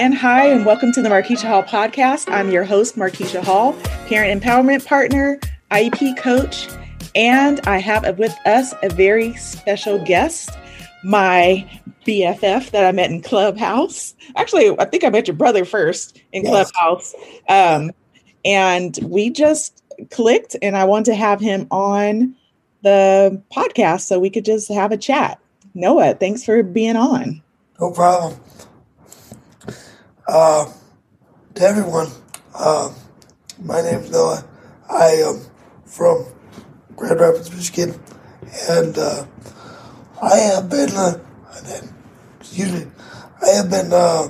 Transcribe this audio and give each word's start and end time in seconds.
And 0.00 0.14
hi, 0.14 0.46
and 0.46 0.64
welcome 0.64 0.92
to 0.92 1.02
the 1.02 1.10
Markeisha 1.10 1.46
Hall 1.46 1.62
podcast. 1.62 2.32
I'm 2.32 2.50
your 2.50 2.64
host, 2.64 2.96
Markeisha 2.96 3.44
Hall, 3.44 3.74
parent 4.06 4.42
empowerment 4.42 4.86
partner, 4.86 5.38
IEP 5.70 6.16
coach, 6.16 6.70
and 7.14 7.60
I 7.66 7.76
have 7.76 8.16
with 8.16 8.34
us 8.46 8.72
a 8.82 8.88
very 8.88 9.34
special 9.34 10.02
guest, 10.02 10.48
my 11.04 11.68
BFF 12.06 12.70
that 12.70 12.82
I 12.82 12.92
met 12.92 13.10
in 13.10 13.20
Clubhouse. 13.20 14.14
Actually, 14.36 14.74
I 14.78 14.86
think 14.86 15.04
I 15.04 15.10
met 15.10 15.28
your 15.28 15.36
brother 15.36 15.66
first 15.66 16.18
in 16.32 16.44
yes. 16.44 16.70
Clubhouse. 16.72 17.14
Um, 17.50 17.90
and 18.42 18.98
we 19.02 19.28
just 19.28 19.84
clicked, 20.10 20.56
and 20.62 20.78
I 20.78 20.84
want 20.84 21.04
to 21.06 21.14
have 21.14 21.42
him 21.42 21.66
on 21.70 22.34
the 22.80 23.38
podcast 23.54 24.06
so 24.06 24.18
we 24.18 24.30
could 24.30 24.46
just 24.46 24.72
have 24.72 24.92
a 24.92 24.96
chat. 24.96 25.38
Noah, 25.74 26.14
thanks 26.14 26.42
for 26.42 26.62
being 26.62 26.96
on. 26.96 27.42
No 27.78 27.90
problem. 27.90 28.40
Uh, 30.30 30.72
to 31.56 31.62
everyone, 31.62 32.06
uh, 32.54 32.88
my 33.58 33.82
name 33.82 33.98
is 33.98 34.12
Noah. 34.12 34.44
I 34.88 35.06
am 35.26 35.40
from 35.84 36.24
Grand 36.94 37.18
Rapids, 37.18 37.50
Michigan, 37.52 38.00
and 38.68 38.96
uh, 38.96 39.26
I 40.22 40.36
have 40.36 40.70
been, 40.70 40.90
uh, 40.90 41.18
excuse 42.38 42.72
me, 42.72 42.86
I 43.42 43.48
have 43.56 43.70
been 43.70 43.92
uh, 43.92 44.28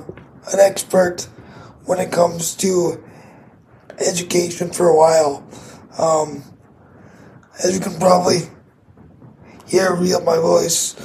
an 0.50 0.58
expert 0.58 1.28
when 1.84 1.98
it 1.98 2.10
comes 2.10 2.54
to 2.54 3.04
education 3.98 4.70
for 4.70 4.88
a 4.88 4.96
while. 4.96 5.46
Um, 5.98 6.42
as 7.62 7.74
you 7.74 7.80
can 7.80 8.00
probably 8.00 8.48
hear 9.66 9.94
via 9.96 10.20
my 10.20 10.38
voice, 10.38 10.96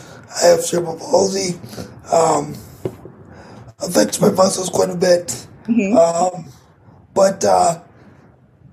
I 0.42 0.46
have 0.46 0.62
cerebral 0.62 0.96
palsy. 0.96 1.60
Um, 2.14 2.56
affects 3.80 4.20
my 4.22 4.32
muscles 4.32 4.70
quite 4.70 4.90
a 4.90 4.96
bit. 4.96 5.48
Mm-hmm. 5.68 5.98
Um, 5.98 6.52
but, 7.14 7.44
uh, 7.44 7.82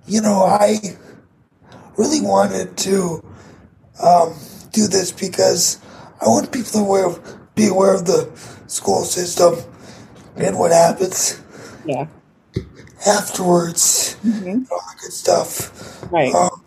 you 0.07 0.21
know, 0.21 0.45
I 0.45 0.79
really 1.97 2.21
wanted 2.21 2.77
to 2.79 3.25
um, 4.03 4.35
do 4.73 4.87
this 4.89 5.13
because 5.13 5.79
I 6.21 6.27
want 6.27 6.53
people 6.53 6.73
to 6.73 6.79
aware 6.79 7.19
be 7.55 7.69
aware 7.69 7.95
of 7.95 8.07
the 8.07 8.31
school 8.67 9.05
system 9.05 9.57
and 10.37 10.59
what 10.59 10.73
happens. 10.73 11.41
Yeah. 11.85 12.07
Afterwards, 13.07 14.17
mm-hmm. 14.25 14.63
all 14.71 14.79
that 14.79 14.99
good 15.01 15.13
stuff. 15.13 16.11
Right. 16.13 16.35
Um, 16.35 16.63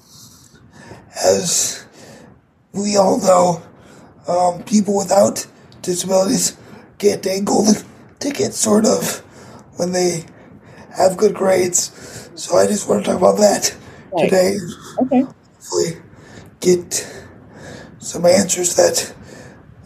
as 1.24 1.86
we 2.74 2.98
all 2.98 3.20
know, 3.20 3.64
um, 4.28 4.64
people 4.64 4.98
without 4.98 5.48
disabilities 5.82 6.58
get 6.98 7.26
a 7.26 7.42
golden 8.26 8.34
ticket, 8.34 8.54
sort 8.54 8.86
of, 8.86 9.20
when 9.78 9.92
they 9.92 10.26
have 10.96 11.18
good 11.18 11.34
grades. 11.34 12.30
So 12.36 12.58
I 12.58 12.68
just 12.68 12.88
want 12.88 13.06
to 13.06 13.12
talk 13.12 13.20
about 13.20 13.38
that 13.38 13.76
right. 14.12 14.30
today. 14.30 14.58
Okay. 15.02 15.22
Hopefully, 15.22 16.02
get 16.60 17.08
some 18.00 18.26
answers 18.26 18.76
that 18.76 19.14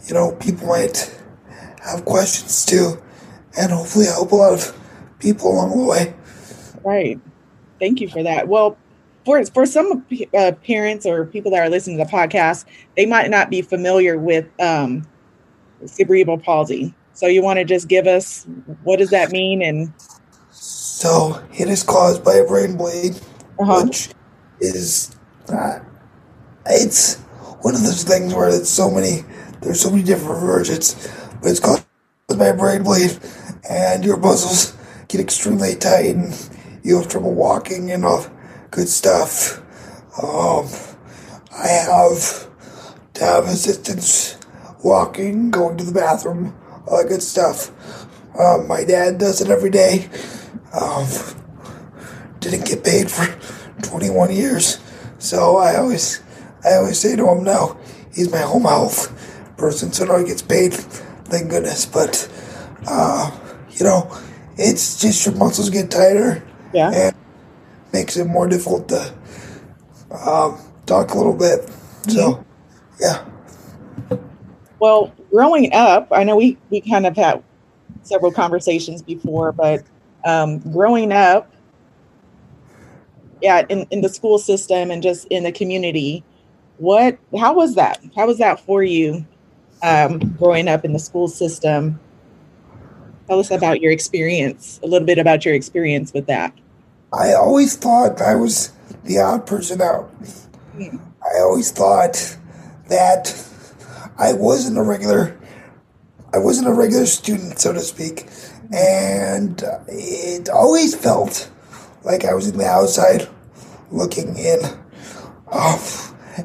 you 0.06 0.14
know 0.14 0.32
people 0.32 0.66
might 0.66 1.16
have 1.82 2.04
questions 2.04 2.64
to, 2.66 3.00
and 3.58 3.72
hopefully 3.72 4.06
help 4.06 4.32
a 4.32 4.36
lot 4.36 4.52
of 4.52 4.76
people 5.18 5.52
along 5.52 5.78
the 5.78 5.84
way. 5.84 6.14
Right. 6.84 7.20
Thank 7.78 8.00
you 8.00 8.08
for 8.08 8.22
that. 8.22 8.48
Well, 8.48 8.76
for 9.24 9.44
for 9.46 9.64
some 9.66 10.04
uh, 10.36 10.52
parents 10.64 11.06
or 11.06 11.24
people 11.24 11.50
that 11.52 11.60
are 11.60 11.70
listening 11.70 11.98
to 11.98 12.04
the 12.04 12.10
podcast, 12.10 12.64
they 12.96 13.06
might 13.06 13.30
not 13.30 13.50
be 13.50 13.62
familiar 13.62 14.18
with 14.18 14.48
um, 14.60 15.06
cerebral 15.86 16.38
palsy. 16.38 16.94
So 17.20 17.26
you 17.26 17.42
want 17.42 17.58
to 17.58 17.66
just 17.66 17.86
give 17.86 18.06
us 18.06 18.46
what 18.82 18.98
does 18.98 19.10
that 19.10 19.30
mean 19.30 19.60
and 19.60 19.92
so 20.48 21.44
it 21.52 21.68
is 21.68 21.82
caused 21.82 22.24
by 22.24 22.36
a 22.36 22.46
brain 22.46 22.78
bleed, 22.78 23.14
uh-huh. 23.58 23.84
which 23.84 24.08
is 24.58 25.14
uh, 25.52 25.80
it's 26.64 27.18
one 27.60 27.74
of 27.74 27.82
those 27.82 28.04
things 28.04 28.32
where 28.32 28.48
it's 28.48 28.70
so 28.70 28.90
many 28.90 29.20
there's 29.60 29.82
so 29.82 29.90
many 29.90 30.02
different 30.02 30.40
versions, 30.40 30.94
but 31.42 31.50
it's 31.50 31.60
caused 31.60 31.84
by 32.38 32.46
a 32.46 32.56
brain 32.56 32.84
bleed, 32.84 33.18
and 33.68 34.02
your 34.02 34.16
muscles 34.16 34.74
get 35.08 35.20
extremely 35.20 35.74
tight, 35.74 36.16
and 36.16 36.50
you 36.82 36.96
have 36.96 37.08
trouble 37.08 37.34
walking 37.34 37.90
and 37.90 38.06
all 38.06 38.24
good 38.70 38.88
stuff. 38.88 39.58
Um, 40.22 40.66
I 41.52 41.68
have 41.68 42.48
to 43.12 43.24
have 43.24 43.44
assistance 43.44 44.38
walking, 44.82 45.50
going 45.50 45.76
to 45.76 45.84
the 45.84 45.92
bathroom, 45.92 46.56
all 46.90 46.98
that 46.98 47.08
good 47.08 47.22
stuff. 47.22 47.70
Um, 48.38 48.66
my 48.68 48.84
dad 48.84 49.18
does 49.18 49.40
it 49.40 49.48
every 49.48 49.70
day. 49.70 50.10
Um, 50.72 51.06
didn't 52.40 52.66
get 52.66 52.84
paid 52.84 53.10
for 53.10 53.26
21 53.82 54.32
years, 54.32 54.78
so 55.18 55.56
I 55.56 55.76
always, 55.76 56.22
I 56.64 56.74
always 56.74 56.98
say 56.98 57.16
to 57.16 57.28
him, 57.28 57.44
"No, 57.44 57.78
he's 58.12 58.30
my 58.30 58.38
home 58.38 58.62
health 58.62 59.08
person, 59.56 59.92
so 59.92 60.04
now 60.04 60.18
he 60.18 60.24
gets 60.24 60.42
paid. 60.42 60.74
Thank 60.74 61.50
goodness." 61.50 61.86
But 61.86 62.28
uh, 62.86 63.30
you 63.70 63.84
know, 63.84 64.10
it's 64.56 65.00
just 65.00 65.26
your 65.26 65.34
muscles 65.36 65.70
get 65.70 65.90
tighter, 65.90 66.42
yeah, 66.72 66.90
and 66.92 67.16
makes 67.92 68.16
it 68.16 68.26
more 68.26 68.48
difficult 68.48 68.88
to 68.88 69.14
um, 70.10 70.58
talk 70.86 71.10
a 71.12 71.16
little 71.16 71.36
bit. 71.36 71.68
So, 72.08 72.44
yeah. 73.00 73.24
Well, 74.80 75.12
growing 75.30 75.72
up, 75.74 76.08
I 76.10 76.24
know 76.24 76.36
we 76.36 76.56
we 76.70 76.80
kind 76.80 77.06
of 77.06 77.14
had 77.14 77.42
several 78.02 78.32
conversations 78.32 79.02
before, 79.02 79.52
but 79.52 79.84
um, 80.24 80.58
growing 80.58 81.12
up, 81.12 81.52
yeah, 83.42 83.64
in, 83.68 83.86
in 83.90 84.00
the 84.00 84.08
school 84.08 84.38
system 84.38 84.90
and 84.90 85.02
just 85.02 85.26
in 85.26 85.44
the 85.44 85.52
community, 85.52 86.24
what 86.78 87.18
how 87.38 87.54
was 87.54 87.74
that? 87.74 88.02
How 88.16 88.26
was 88.26 88.38
that 88.38 88.58
for 88.60 88.82
you 88.82 89.26
um, 89.82 90.18
growing 90.38 90.66
up 90.66 90.84
in 90.84 90.94
the 90.94 90.98
school 90.98 91.28
system? 91.28 92.00
Tell 93.28 93.38
us 93.38 93.50
about 93.50 93.80
your 93.80 93.92
experience, 93.92 94.80
a 94.82 94.86
little 94.86 95.06
bit 95.06 95.18
about 95.18 95.44
your 95.44 95.54
experience 95.54 96.12
with 96.12 96.26
that. 96.26 96.52
I 97.12 97.34
always 97.34 97.76
thought 97.76 98.20
I 98.20 98.34
was 98.34 98.72
the 99.04 99.18
odd 99.18 99.46
person 99.46 99.80
out. 99.82 100.04
Hmm. 100.72 100.96
I 101.22 101.40
always 101.40 101.70
thought 101.70 102.36
that 102.88 103.49
I 104.20 104.34
wasn't 104.34 104.76
a 104.76 104.82
regular 104.82 105.40
I 106.32 106.38
wasn't 106.38 106.68
a 106.68 106.72
regular 106.72 107.06
student, 107.06 107.58
so 107.58 107.72
to 107.72 107.80
speak, 107.80 108.28
and 108.72 109.60
it 109.88 110.48
always 110.48 110.94
felt 110.94 111.50
like 112.04 112.24
I 112.24 112.34
was 112.34 112.46
in 112.46 112.56
the 112.56 112.66
outside 112.66 113.28
looking 113.90 114.36
in. 114.36 114.60
Um, 115.50 115.80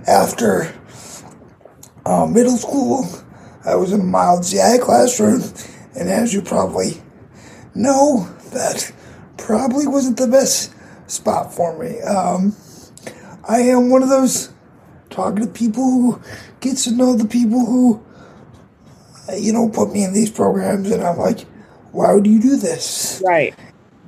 after 0.08 0.74
uh, 2.03 2.25
middle 2.25 2.58
school, 2.58 3.06
I 3.64 3.75
was 3.75 3.91
in 3.91 4.02
a 4.02 4.03
mild 4.03 4.44
GI 4.44 4.80
classroom, 4.81 5.44
and 5.96 6.09
as 6.09 6.34
you 6.34 6.41
probably 6.41 7.03
know, 7.75 8.28
that 8.53 8.91
probably 9.38 9.85
wasn't 9.85 10.18
the 10.18 10.28
best 10.28 10.74
spot 11.06 11.53
for 11.53 11.78
me. 11.78 12.02
Um, 12.02 12.56
I 13.47 13.59
am 13.59 13.91
one 13.91 14.02
of 14.02 14.09
those 14.09 14.52
talkative 15.16 15.53
people 15.53 15.84
who 15.84 16.22
gets 16.59 16.84
to 16.84 16.92
know 16.92 17.16
the 17.16 17.28
people 17.28 17.66
who 17.66 18.06
you 19.34 19.53
know, 19.53 19.70
put 19.70 19.92
me 19.92 20.03
in 20.03 20.14
these 20.14 20.30
programs, 20.30 20.92
and 20.92 21.03
I'm 21.03 21.18
like, 21.18 21.42
why 21.92 22.14
would 22.14 22.28
you 22.28 22.42
do 22.42 22.58
this? 22.58 23.22
Right. 23.26 23.56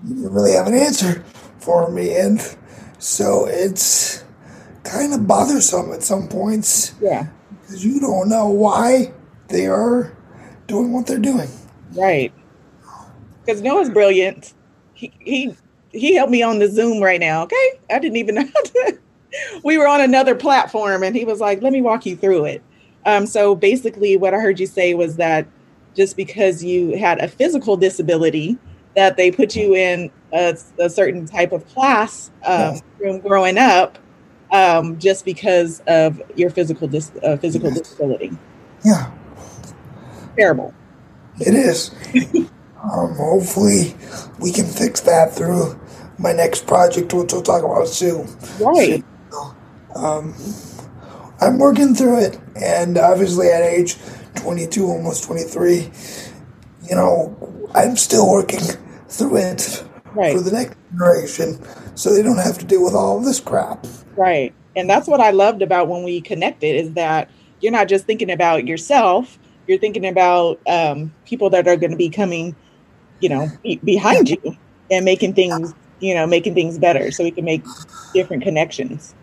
You 0.06 0.30
really 0.30 0.52
have 0.52 0.68
an 0.68 0.76
answer 0.76 1.24
for 1.60 1.90
me, 1.90 2.16
and 2.16 2.40
so 3.00 3.46
it's 3.48 4.24
kind 4.84 5.14
of 5.14 5.28
bothersome 5.28 5.92
at 5.92 6.04
some 6.04 6.28
points. 6.28 6.94
Yeah. 7.02 7.28
Because 7.62 7.86
you 7.86 8.00
don't 8.00 8.30
know 8.30 8.48
why 8.48 9.14
they 9.50 9.68
are 9.68 10.16
doing 10.68 10.94
what 10.94 11.08
they're 11.08 11.18
doing. 11.18 11.50
Right. 11.94 12.34
Because 13.46 13.62
Noah's 13.62 13.90
brilliant. 13.90 14.54
He 14.94 15.12
he 15.20 15.56
he 15.92 16.16
helped 16.16 16.32
me 16.32 16.44
on 16.44 16.60
the 16.60 16.70
Zoom 16.70 17.02
right 17.02 17.20
now. 17.20 17.44
Okay, 17.44 17.80
I 17.90 18.00
didn't 18.00 18.18
even 18.18 18.36
know. 18.36 18.48
We 19.64 19.78
were 19.78 19.88
on 19.88 20.02
another 20.02 20.36
platform, 20.36 21.04
and 21.04 21.16
he 21.16 21.26
was 21.26 21.40
like, 21.40 21.62
"Let 21.62 21.74
me 21.74 21.82
walk 21.82 22.06
you 22.06 22.16
through 22.16 22.46
it." 22.46 22.62
Um, 23.06 23.26
so 23.26 23.56
basically, 23.56 24.18
what 24.18 24.34
I 24.34 24.38
heard 24.38 24.60
you 24.60 24.68
say 24.68 24.94
was 24.94 25.16
that 25.16 25.48
just 25.96 26.16
because 26.16 26.64
you 26.64 26.98
had 26.98 27.20
a 27.20 27.28
physical 27.28 27.78
disability, 27.78 28.58
that 28.96 29.16
they 29.16 29.32
put 29.32 29.56
you 29.56 29.76
in 29.76 30.12
a, 30.34 30.58
a 30.80 30.90
certain 30.90 31.26
type 31.26 31.52
of 31.52 31.68
class 31.70 32.32
um, 32.46 32.80
from 33.00 33.20
growing 33.20 33.58
up, 33.58 33.98
um, 34.52 34.98
just 35.00 35.24
because 35.24 35.82
of 35.88 36.22
your 36.36 36.50
physical 36.50 36.88
dis- 36.88 37.12
uh, 37.24 37.38
physical 37.38 37.72
disability. 37.72 38.32
Yeah, 38.84 39.12
terrible. 40.36 40.74
It 41.40 41.54
is. 41.54 41.92
um, 42.84 43.14
hopefully, 43.16 43.96
we 44.40 44.52
can 44.52 44.66
fix 44.66 45.02
that 45.02 45.34
through 45.34 45.80
my 46.18 46.34
next 46.34 46.66
project, 46.66 47.14
which 47.14 47.32
we'll 47.32 47.42
talk 47.42 47.64
about 47.64 47.88
soon. 47.88 48.28
Right. 48.60 49.04
Um, 49.98 50.36
I'm 51.42 51.60
working 51.60 51.94
through 51.94 52.20
it, 52.20 52.40
and 52.56 52.98
obviously 52.98 53.50
at 53.50 53.62
age 53.62 53.98
22, 54.36 54.86
almost 54.86 55.24
23, 55.26 55.90
you 56.90 56.96
know, 56.96 57.36
I'm 57.76 57.96
still 57.98 58.30
working 58.30 58.62
through 59.08 59.38
it 59.38 59.84
right. 60.14 60.36
for 60.36 60.42
the 60.42 60.52
next 60.52 60.78
generation 60.92 61.62
so 61.96 62.14
they 62.14 62.22
don't 62.22 62.38
have 62.38 62.58
to 62.60 62.66
deal 62.66 62.84
with 62.84 62.94
all 62.94 63.18
of 63.18 63.26
this 63.26 63.40
crap. 63.40 63.86
Right. 64.16 64.54
And 64.76 64.90
that's 64.90 65.08
what 65.08 65.20
I 65.20 65.32
loved 65.32 65.62
about 65.62 65.88
when 65.88 66.04
we 66.04 66.22
connected 66.22 66.76
is 66.76 66.94
that 66.94 67.30
you're 67.60 67.72
not 67.72 67.88
just 67.88 68.06
thinking 68.06 68.32
about 68.32 68.66
yourself, 68.66 69.40
you're 69.68 69.80
thinking 69.80 70.06
about 70.06 70.60
um, 70.68 71.14
people 71.26 71.50
that 71.50 71.68
are 71.68 71.76
going 71.76 71.92
to 71.92 71.98
be 71.98 72.10
coming, 72.10 72.56
you 73.20 73.30
know, 73.30 73.50
be- 73.64 73.80
behind 73.84 74.30
you 74.30 74.58
and 74.92 75.04
making 75.04 75.34
things, 75.34 75.74
you 76.00 76.14
know, 76.14 76.28
making 76.28 76.54
things 76.54 76.78
better 76.78 77.12
so 77.12 77.24
we 77.24 77.32
can 77.32 77.46
make 77.46 77.64
different 78.14 78.44
connections. 78.44 79.16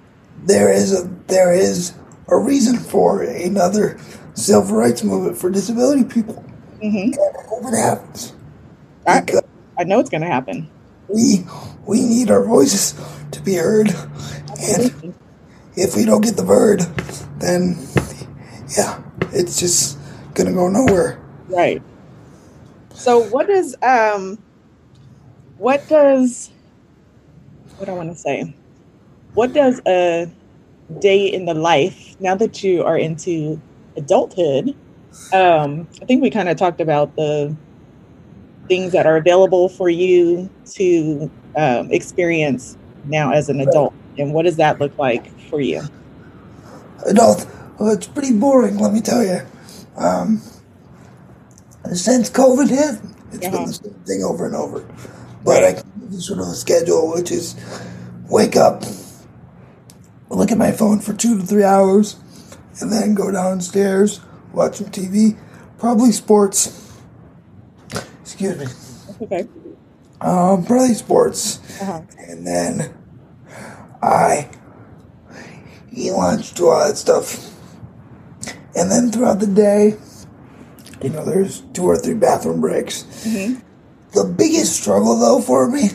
There 0.42 0.72
is 0.72 0.92
a 0.92 1.08
there 1.26 1.54
is 1.54 1.94
a 2.28 2.36
reason 2.36 2.78
for 2.78 3.22
another 3.22 3.98
civil 4.34 4.76
rights 4.76 5.02
movement 5.02 5.38
for 5.38 5.50
disability 5.50 6.04
people. 6.04 6.44
Mm-hmm. 6.82 7.12
I 7.19 7.48
hope 7.48 7.72
it 7.72 7.76
happens. 7.76 8.34
I, 9.06 9.25
I 9.78 9.84
know 9.84 10.00
it's 10.00 10.10
going 10.10 10.22
to 10.22 10.26
happen. 10.26 10.69
We 11.08 11.44
we 11.86 12.00
need 12.00 12.31
our 12.31 12.44
voices 12.44 12.94
to 13.32 13.40
be 13.42 13.54
heard, 13.54 13.94
and 14.60 15.14
if 15.76 15.96
we 15.96 16.04
don't 16.04 16.22
get 16.22 16.36
the 16.36 16.44
bird, 16.44 16.81
then 17.38 17.76
yeah, 18.76 19.02
it's 19.32 19.60
just 19.60 19.98
gonna 20.34 20.52
go 20.52 20.69
nowhere. 20.69 21.20
Right. 21.48 21.82
So 22.94 23.20
what 23.20 23.46
does 23.48 23.76
um 23.82 24.38
what 25.58 25.86
does 25.88 26.50
what 27.76 27.86
do 27.86 27.92
I 27.92 27.94
want 27.94 28.12
to 28.12 28.19
say? 28.19 28.54
What 29.34 29.52
does 29.52 29.81
a 29.86 30.31
day 31.00 31.26
in 31.26 31.44
the 31.44 31.54
life 31.54 32.16
now 32.20 32.34
that 32.36 32.62
you 32.62 32.84
are 32.84 32.96
into 32.96 33.60
adulthood? 33.96 34.76
Um, 35.32 35.88
I 36.00 36.04
think 36.04 36.22
we 36.22 36.31
kind 36.31 36.48
of 36.48 36.56
talked 36.56 36.81
about 36.81 37.14
the 37.16 37.54
things 38.69 38.92
that 38.92 39.06
are 39.06 39.16
available 39.16 39.69
for 39.69 39.88
you 39.88 40.48
to 40.72 41.31
um, 41.56 41.90
experience 41.92 42.76
now 43.04 43.32
as 43.32 43.48
an 43.48 43.60
adult, 43.60 43.92
and 44.19 44.32
what 44.32 44.44
does 44.44 44.56
that 44.56 44.81
look 44.81 44.96
like 44.98 45.36
for 45.50 45.60
you? 45.60 45.82
Adult, 47.06 47.46
well, 47.78 47.92
it's 47.92 48.06
pretty 48.06 48.32
boring, 48.32 48.78
let 48.78 48.92
me 48.92 49.00
tell 49.00 49.22
you. 49.22 49.40
Um, 49.96 50.40
since 51.92 52.31
COVID 52.31 52.70
hit, 52.70 53.00
it's 53.32 53.46
uh-huh. 53.46 53.56
been 53.56 53.66
the 53.66 53.72
same 53.72 53.94
thing 54.06 54.25
over 54.25 54.46
and 54.46 54.54
over. 54.54 54.86
But. 55.44 55.64
I 55.64 55.72
can 55.75 56.20
sort 56.20 56.40
of 56.40 56.46
a 56.46 56.54
schedule, 56.54 57.12
which 57.12 57.31
is 57.31 57.56
wake 58.31 58.56
up, 58.56 58.82
look 60.34 60.50
at 60.50 60.58
my 60.58 60.72
phone 60.72 61.00
for 61.00 61.12
two 61.14 61.38
to 61.38 61.46
three 61.46 61.64
hours, 61.64 62.16
and 62.81 62.92
then 62.92 63.14
go 63.14 63.31
downstairs, 63.31 64.20
watch 64.52 64.76
some 64.76 64.88
TV, 64.88 65.36
probably 65.78 66.12
sports. 66.12 67.00
Excuse 68.22 68.58
me. 68.58 68.66
Okay. 69.22 69.48
Um, 70.20 70.64
probably 70.64 70.94
sports, 70.94 71.58
uh-huh. 71.81 72.02
and 72.19 72.46
then 72.46 72.94
I 74.02 74.48
eat 75.92 76.12
lunch, 76.12 76.54
do 76.54 76.69
all 76.69 76.86
that 76.86 76.96
stuff. 76.96 77.50
And 78.76 78.90
then 78.90 79.10
throughout 79.10 79.40
the 79.40 79.46
day, 79.46 79.96
you 81.02 81.10
know, 81.10 81.25
there's 81.25 81.60
two 81.72 81.84
or 81.84 81.96
three 81.96 82.14
bathroom 82.14 82.60
breaks. 82.60 83.02
Mm-hmm. 83.25 83.60
The 84.12 84.25
biggest 84.25 84.81
struggle, 84.81 85.19
though, 85.19 85.40
for 85.40 85.69
me, 85.70 85.90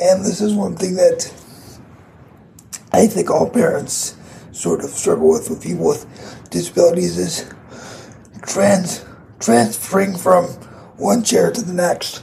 and 0.00 0.24
this 0.24 0.40
is 0.40 0.54
one 0.54 0.76
thing 0.76 0.94
that 0.94 1.32
I 2.92 3.06
think 3.06 3.30
all 3.30 3.48
parents 3.48 4.16
sort 4.52 4.84
of 4.84 4.90
struggle 4.90 5.30
with 5.30 5.48
with 5.48 5.62
people 5.62 5.86
with 5.86 6.48
disabilities, 6.50 7.18
is 7.18 7.52
trans 8.42 9.04
transferring 9.40 10.16
from 10.16 10.44
one 10.96 11.24
chair 11.24 11.50
to 11.50 11.62
the 11.62 11.72
next 11.72 12.22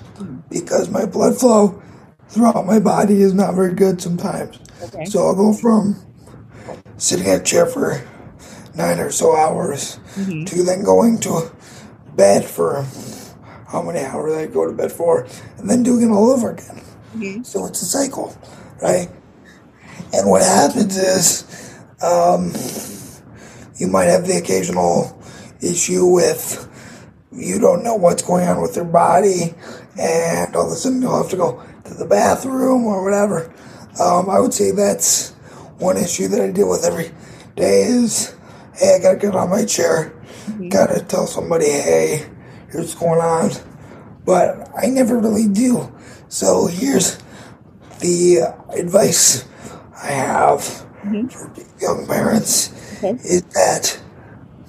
because 0.50 0.90
my 0.90 1.06
blood 1.06 1.38
flow 1.40 1.82
throughout 2.30 2.66
my 2.66 2.80
body 2.80 3.22
is 3.22 3.34
not 3.34 3.56
very 3.56 3.74
good 3.74 4.02
sometimes. 4.02 4.60
Okay. 4.82 5.06
So 5.06 5.26
I'll 5.26 5.36
go 5.36 5.54
from 5.54 5.96
sitting 6.98 7.26
in 7.26 7.40
a 7.40 7.44
chair 7.44 7.66
for 7.66 8.02
nine 8.76 9.00
or 9.00 9.12
so 9.12 9.36
hours 9.36 10.00
mm-hmm. 10.16 10.46
to 10.46 10.64
then 10.64 10.84
going 10.84 11.20
to 11.22 11.52
bed 12.16 12.46
for 12.46 12.86
how 13.68 13.82
many 13.82 14.00
hours 14.00 14.34
I 14.34 14.48
go 14.48 14.66
to 14.66 14.74
bed 14.74 14.92
for, 14.92 15.28
and 15.58 15.70
then 15.70 15.84
doing 15.84 16.10
it 16.10 16.14
all 16.14 16.32
over 16.32 16.52
again. 16.52 16.82
Mm-hmm. 17.16 17.44
So 17.44 17.66
it's 17.66 17.82
a 17.82 17.86
cycle, 17.86 18.36
right? 18.82 19.10
And 20.14 20.30
what 20.30 20.42
happens 20.42 20.98
is 20.98 21.44
um, 22.02 22.54
you 23.78 23.88
might 23.88 24.06
have 24.06 24.28
the 24.28 24.38
occasional 24.38 25.18
issue 25.62 26.06
with 26.06 26.66
you 27.32 27.60
don't 27.60 27.84
know 27.84 27.96
what's 27.96 28.24
going 28.24 28.48
on 28.48 28.62
with 28.62 28.74
their 28.74 28.84
body, 28.84 29.54
and 30.00 30.56
all 30.56 30.68
of 30.68 30.72
a 30.72 30.76
sudden 30.76 31.02
you'll 31.02 31.22
have 31.22 31.30
to 31.32 31.38
go 31.38 31.64
to 31.86 31.94
the 31.94 32.06
bathroom 32.06 32.86
or 32.86 33.04
whatever. 33.04 33.54
Um, 34.00 34.30
I 34.30 34.40
would 34.40 34.54
say 34.54 34.72
that's 34.72 35.32
one 35.78 35.98
issue 35.98 36.28
that 36.30 36.42
I 36.42 36.52
deal 36.52 36.70
with 36.70 36.84
every 36.84 37.12
day 37.56 37.84
is, 37.84 38.36
hey, 38.76 38.96
I 38.96 39.00
gotta 39.00 39.18
get 39.18 39.36
on 39.36 39.50
my 39.50 39.66
chair, 39.66 40.14
mm-hmm. 40.46 40.70
gotta 40.70 41.04
tell 41.04 41.28
somebody, 41.28 41.66
hey, 41.66 42.30
here's 42.72 42.88
what's 42.88 42.96
going 42.96 43.20
on. 43.20 43.52
But 44.26 44.70
I 44.78 44.88
never 44.88 45.18
really 45.18 45.48
do. 45.48 45.92
So 46.28 46.68
here's 46.68 47.18
the 48.00 48.56
advice 48.72 49.49
I 50.02 50.08
have 50.08 50.60
mm-hmm. 51.04 51.28
for 51.28 51.52
young 51.80 52.08
parents 52.08 52.72
okay. 52.98 53.12
is 53.24 53.44
that 53.54 54.00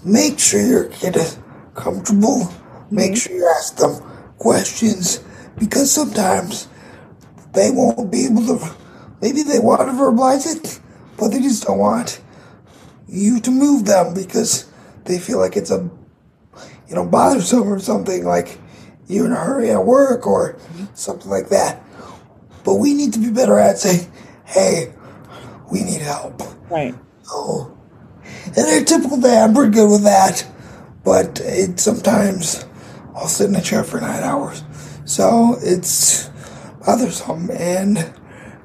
make 0.05 0.39
sure 0.39 0.61
your 0.61 0.89
kid 0.89 1.17
is 1.17 1.39
comfortable. 1.75 2.41
Mm-hmm. 2.41 2.97
Make 2.97 3.17
sure 3.17 3.35
you 3.35 3.53
ask 3.57 3.77
them 3.77 4.03
questions 4.39 5.23
because 5.59 5.93
sometimes 5.93 6.69
they 7.53 7.71
won't 7.71 8.11
be 8.11 8.27
able 8.27 8.47
to. 8.47 8.75
Maybe 9.23 9.43
they 9.43 9.59
want 9.59 9.83
to 9.83 9.93
verbalize 9.93 10.47
it, 10.57 10.81
but 11.17 11.29
they 11.29 11.41
just 11.41 11.65
don't 11.65 11.79
want 11.79 12.21
you 13.07 13.41
to 13.41 13.51
move 13.51 13.85
them 13.85 14.15
because 14.15 14.71
they 15.05 15.19
feel 15.19 15.39
like 15.39 15.57
it's 15.57 15.71
a, 15.71 15.91
you 16.89 16.95
know, 16.95 17.07
bothersome 17.07 17.69
or 17.69 17.79
something 17.79 18.25
like 18.25 18.59
you're 19.09 19.27
in 19.27 19.33
a 19.33 19.37
hurry 19.37 19.71
at 19.71 19.85
work 19.85 20.27
or 20.27 20.57
something 20.95 21.31
like 21.31 21.49
that. 21.49 21.83
But 22.65 22.77
we 22.77 22.95
need 22.95 23.13
to 23.15 23.19
be 23.19 23.31
better 23.31 23.59
at 23.59 23.79
saying, 23.79 24.11
hey, 24.45 24.93
we 25.71 25.83
need 25.83 26.01
help. 26.01 26.43
Right. 26.71 26.95
So, 27.23 27.77
and 28.47 28.83
a 28.83 28.85
typical 28.85 29.21
day, 29.21 29.39
I'm 29.39 29.55
pretty 29.55 29.73
good 29.73 29.91
with 29.91 30.05
that. 30.05 30.47
But 31.05 31.41
it 31.41 31.81
sometimes 31.81 32.65
I'll 33.15 33.29
sit 33.29 33.49
in 33.49 33.57
a 33.57 33.63
chair 33.63 33.85
for 33.85 34.01
nine 34.01 34.23
hours. 34.23 34.63
So 35.05 35.57
it's 35.61 36.29
bothersome 36.85 37.51
and 37.51 38.15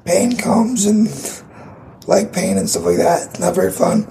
pain 0.04 0.36
comes 0.36 0.86
and 0.86 1.08
like 2.06 2.32
pain 2.32 2.56
and 2.56 2.68
stuff 2.68 2.84
like 2.84 2.98
that. 2.98 3.30
It's 3.30 3.40
not 3.40 3.54
very 3.54 3.72
fun, 3.72 4.06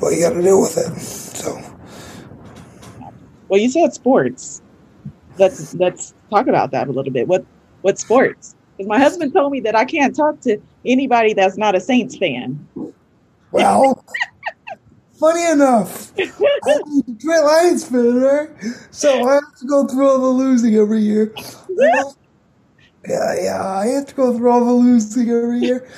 but 0.00 0.08
you 0.08 0.20
got 0.20 0.32
to 0.32 0.42
deal 0.42 0.60
with 0.60 0.76
it. 0.76 1.00
So. 1.00 1.60
Well, 3.48 3.60
you 3.60 3.70
said 3.70 3.92
sports. 3.94 4.62
Let's 5.38 5.74
let's 5.74 6.14
talk 6.30 6.48
about 6.48 6.70
that 6.72 6.88
a 6.88 6.92
little 6.92 7.12
bit. 7.12 7.28
What 7.28 7.44
what 7.82 7.98
sports? 7.98 8.55
Because 8.76 8.88
my 8.88 8.98
husband 8.98 9.32
told 9.32 9.52
me 9.52 9.60
that 9.60 9.74
I 9.74 9.84
can't 9.84 10.14
talk 10.14 10.40
to 10.42 10.58
anybody 10.84 11.32
that's 11.32 11.56
not 11.56 11.74
a 11.74 11.80
Saints 11.80 12.16
fan. 12.16 12.66
Well, 13.50 14.04
funny 15.20 15.50
enough, 15.50 16.12
I'm 16.18 16.98
a 16.98 17.02
Detroit 17.06 17.44
Lions 17.44 17.88
fan, 17.88 18.20
right? 18.20 18.50
So 18.90 19.28
I 19.28 19.34
have 19.34 19.56
to 19.60 19.66
go 19.66 19.86
through 19.86 20.08
all 20.08 20.18
the 20.18 20.26
losing 20.26 20.74
every 20.76 21.00
year. 21.00 21.34
Yeah, 23.08 23.34
yeah, 23.40 23.64
I 23.64 23.86
have 23.86 24.06
to 24.06 24.14
go 24.14 24.36
through 24.36 24.50
all 24.50 24.64
the 24.64 24.72
losing 24.72 25.30
every 25.30 25.60
year. 25.60 25.88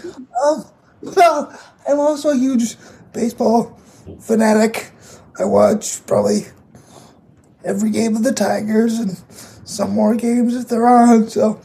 Um, 0.44 0.64
well, 1.00 1.58
I'm 1.88 1.99
also 1.99 2.30
a 2.30 2.37
huge 2.37 2.76
baseball 3.14 3.80
fanatic. 4.20 4.90
I 5.38 5.44
watch 5.44 6.04
probably 6.06 6.49
every 7.64 7.90
game 7.90 8.14
of 8.14 8.25
the 8.25 8.32
Tigers 8.32 8.99
and 8.99 9.16
some 9.64 9.92
more 9.92 10.14
games 10.14 10.54
if 10.54 10.68
they're 10.68 10.87
on. 10.87 11.28
So, 11.28 11.61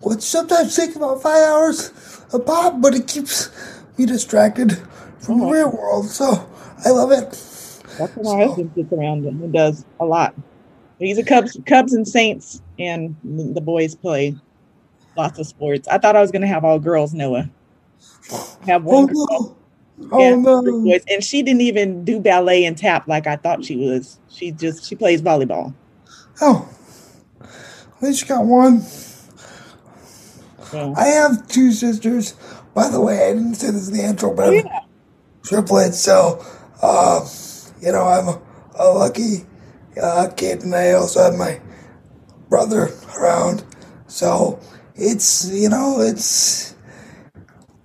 which 0.00 0.22
sometimes 0.22 0.74
takes 0.76 0.96
about 0.96 1.22
five 1.22 1.42
hours 1.42 1.92
a 2.32 2.38
pop, 2.38 2.80
but 2.80 2.94
it 2.94 3.06
keeps 3.06 3.50
me 3.98 4.06
distracted 4.06 4.78
from 5.18 5.40
oh. 5.40 5.46
the 5.46 5.52
real 5.52 5.70
world. 5.70 6.06
So, 6.06 6.48
I 6.84 6.90
love 6.90 7.12
it. 7.12 7.30
That's 7.98 8.16
what 8.16 8.24
my 8.24 8.30
so. 8.30 8.48
husband 8.48 8.72
sits 8.74 8.92
around 8.92 9.26
and 9.26 9.52
does 9.52 9.84
a 9.98 10.04
lot. 10.04 10.34
He's 10.98 11.18
a 11.18 11.24
Cubs, 11.24 11.58
Cubs 11.66 11.92
and 11.92 12.06
Saints, 12.06 12.60
and 12.78 13.16
the 13.24 13.60
boys 13.60 13.94
play 13.94 14.36
lots 15.16 15.38
of 15.38 15.46
sports. 15.46 15.88
I 15.88 15.98
thought 15.98 16.14
I 16.14 16.20
was 16.20 16.30
going 16.30 16.42
to 16.42 16.48
have 16.48 16.64
all 16.64 16.78
girls, 16.78 17.14
Noah 17.14 17.50
have 18.66 18.84
one 18.84 19.08
oh, 19.14 19.56
no. 19.98 20.10
Oh, 20.12 20.60
no. 20.60 20.98
and 21.08 21.22
she 21.22 21.42
didn't 21.42 21.60
even 21.60 22.04
do 22.04 22.20
ballet 22.20 22.64
and 22.64 22.76
tap 22.76 23.06
like 23.06 23.26
I 23.26 23.36
thought 23.36 23.64
she 23.64 23.76
was. 23.76 24.18
She 24.28 24.50
just 24.50 24.84
she 24.84 24.94
plays 24.96 25.20
volleyball. 25.20 25.74
Oh, 26.40 26.68
at 27.42 28.02
least 28.02 28.22
you 28.22 28.28
got 28.28 28.44
one. 28.44 28.82
Yeah. 30.72 30.94
I 30.96 31.06
have 31.06 31.48
two 31.48 31.72
sisters. 31.72 32.34
By 32.74 32.88
the 32.88 33.00
way, 33.00 33.28
I 33.28 33.32
didn't 33.34 33.54
say 33.54 33.70
this 33.70 33.88
in 33.88 33.96
the 33.96 34.04
intro, 34.04 34.34
but 34.34 34.48
I'm 34.48 34.54
yeah. 34.54 34.80
triplets. 35.42 35.98
So, 35.98 36.44
uh, 36.82 37.26
you 37.80 37.92
know, 37.92 38.04
I'm 38.04 38.28
a, 38.28 38.42
a 38.76 38.86
lucky 38.90 39.46
uh, 40.00 40.28
kid, 40.36 40.62
and 40.62 40.74
I 40.74 40.92
also 40.92 41.22
have 41.22 41.34
my 41.34 41.60
brother 42.48 42.90
around. 43.16 43.64
So 44.06 44.60
it's, 44.94 45.50
you 45.50 45.68
know, 45.68 46.00
it's. 46.00 46.76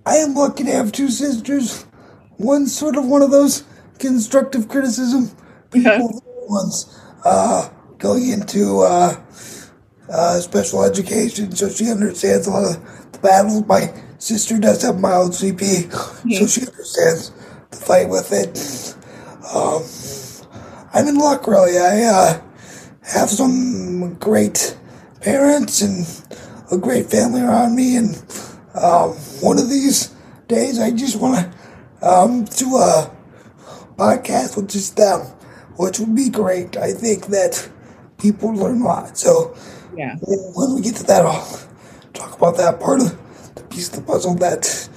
I 0.04 0.16
am 0.16 0.34
lucky 0.34 0.64
to 0.64 0.70
have 0.72 0.92
two 0.92 1.08
sisters. 1.08 1.84
One's 2.38 2.76
sort 2.76 2.96
of 2.96 3.06
one 3.06 3.22
of 3.22 3.30
those 3.30 3.64
constructive 3.98 4.68
criticism 4.68 5.30
people, 5.70 6.22
ones 6.48 7.00
uh, 7.24 7.68
going 7.98 8.28
into 8.28 8.80
uh, 8.80 9.16
uh, 10.10 10.38
special 10.40 10.84
education, 10.84 11.52
so 11.52 11.68
she 11.68 11.90
understands 11.90 12.46
a 12.46 12.50
lot 12.50 12.76
of 12.76 13.12
the 13.12 13.18
battles. 13.18 13.66
My 13.66 13.92
sister 14.18 14.58
does 14.58 14.82
have 14.82 15.00
mild 15.00 15.32
CP, 15.32 15.90
so 16.38 16.46
she 16.46 16.66
understands 16.66 17.32
the 17.70 17.76
fight 17.76 18.08
with 18.08 18.32
it. 18.32 18.94
Um, 19.52 19.82
I'm 20.92 21.08
in 21.08 21.18
luck, 21.18 21.46
really. 21.46 21.78
I 21.78 22.04
uh, 22.04 22.40
have 23.02 23.30
some 23.30 24.14
great 24.14 24.76
parents 25.20 25.82
and 25.82 26.06
a 26.70 26.78
great 26.78 27.10
family 27.10 27.40
around 27.40 27.76
me, 27.76 27.96
and 27.96 28.14
um, 28.74 29.10
one 29.40 29.58
of 29.58 29.68
these 29.68 30.14
days, 30.48 30.78
I 30.78 30.90
just 30.90 31.16
want 31.16 31.52
to 32.00 32.08
um, 32.08 32.44
do 32.44 32.76
a 32.76 33.10
podcast 33.96 34.56
with 34.56 34.68
just 34.68 34.96
them, 34.96 35.20
which 35.76 35.98
would 35.98 36.14
be 36.14 36.28
great. 36.28 36.76
I 36.76 36.92
think 36.92 37.26
that 37.26 37.68
people 38.18 38.54
learn 38.54 38.82
a 38.82 38.84
lot. 38.84 39.18
So 39.18 39.56
yeah. 39.96 40.16
When 40.20 40.74
we 40.74 40.80
get 40.82 40.96
to 40.96 41.04
that, 41.04 41.24
I'll 41.24 41.60
talk 42.12 42.36
about 42.36 42.56
that 42.58 42.80
part 42.80 43.00
of 43.00 43.54
the 43.54 43.62
piece 43.64 43.88
of 43.88 43.96
the 43.96 44.02
puzzle 44.02 44.34
that 44.36 44.88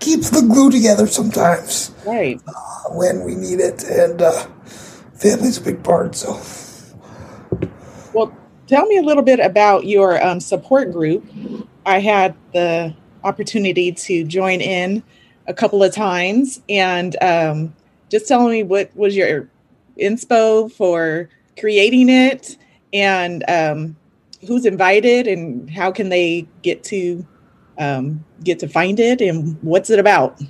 keeps 0.00 0.30
the 0.30 0.42
glue 0.42 0.70
together 0.70 1.06
sometimes. 1.06 1.92
Right. 2.06 2.40
Uh, 2.46 2.90
when 2.90 3.24
we 3.24 3.34
need 3.34 3.60
it. 3.60 3.84
And 3.84 4.22
uh, 4.22 4.46
family's 5.14 5.58
a 5.58 5.62
big 5.62 5.82
part. 5.82 6.14
So. 6.14 6.40
Well, 8.14 8.36
tell 8.66 8.86
me 8.86 8.96
a 8.96 9.02
little 9.02 9.22
bit 9.22 9.40
about 9.40 9.86
your 9.86 10.24
um, 10.24 10.40
support 10.40 10.92
group. 10.92 11.24
I 11.86 12.00
had 12.00 12.34
the 12.52 12.94
opportunity 13.22 13.92
to 13.92 14.24
join 14.24 14.60
in 14.60 15.02
a 15.46 15.54
couple 15.54 15.82
of 15.82 15.92
times 15.92 16.60
and 16.68 17.16
um, 17.22 17.74
just 18.08 18.26
tell 18.26 18.48
me 18.48 18.62
what 18.62 18.94
was 18.96 19.16
your 19.16 19.48
inspo 19.98 20.70
for 20.72 21.28
creating 21.58 22.08
it 22.08 22.56
and 22.92 23.44
um, 23.48 23.96
who's 24.46 24.64
invited 24.66 25.26
and 25.26 25.70
how 25.70 25.90
can 25.90 26.08
they 26.08 26.46
get 26.62 26.82
to 26.84 27.26
um, 27.78 28.24
get 28.44 28.58
to 28.60 28.68
find 28.68 29.00
it 29.00 29.20
and 29.20 29.58
what's 29.62 29.90
it 29.90 29.98
about? 29.98 30.40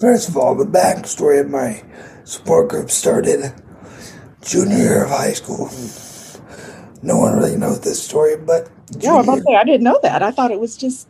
First 0.00 0.28
of 0.28 0.36
all, 0.36 0.54
the 0.54 0.64
backstory 0.64 1.40
of 1.40 1.50
my 1.50 1.82
support 2.24 2.68
group 2.68 2.90
started 2.90 3.52
junior 4.42 4.76
year 4.76 5.04
of 5.04 5.10
high 5.10 5.32
school. 5.32 5.70
No 7.02 7.16
one 7.16 7.36
really 7.36 7.56
knows 7.56 7.80
this 7.80 8.02
story, 8.02 8.36
but 8.36 8.70
yeah, 8.98 9.14
I, 9.14 9.38
say, 9.38 9.56
I 9.56 9.64
didn't 9.64 9.82
know 9.82 9.98
that. 10.02 10.22
I 10.22 10.30
thought 10.30 10.50
it 10.50 10.60
was 10.60 10.76
just 10.76 11.08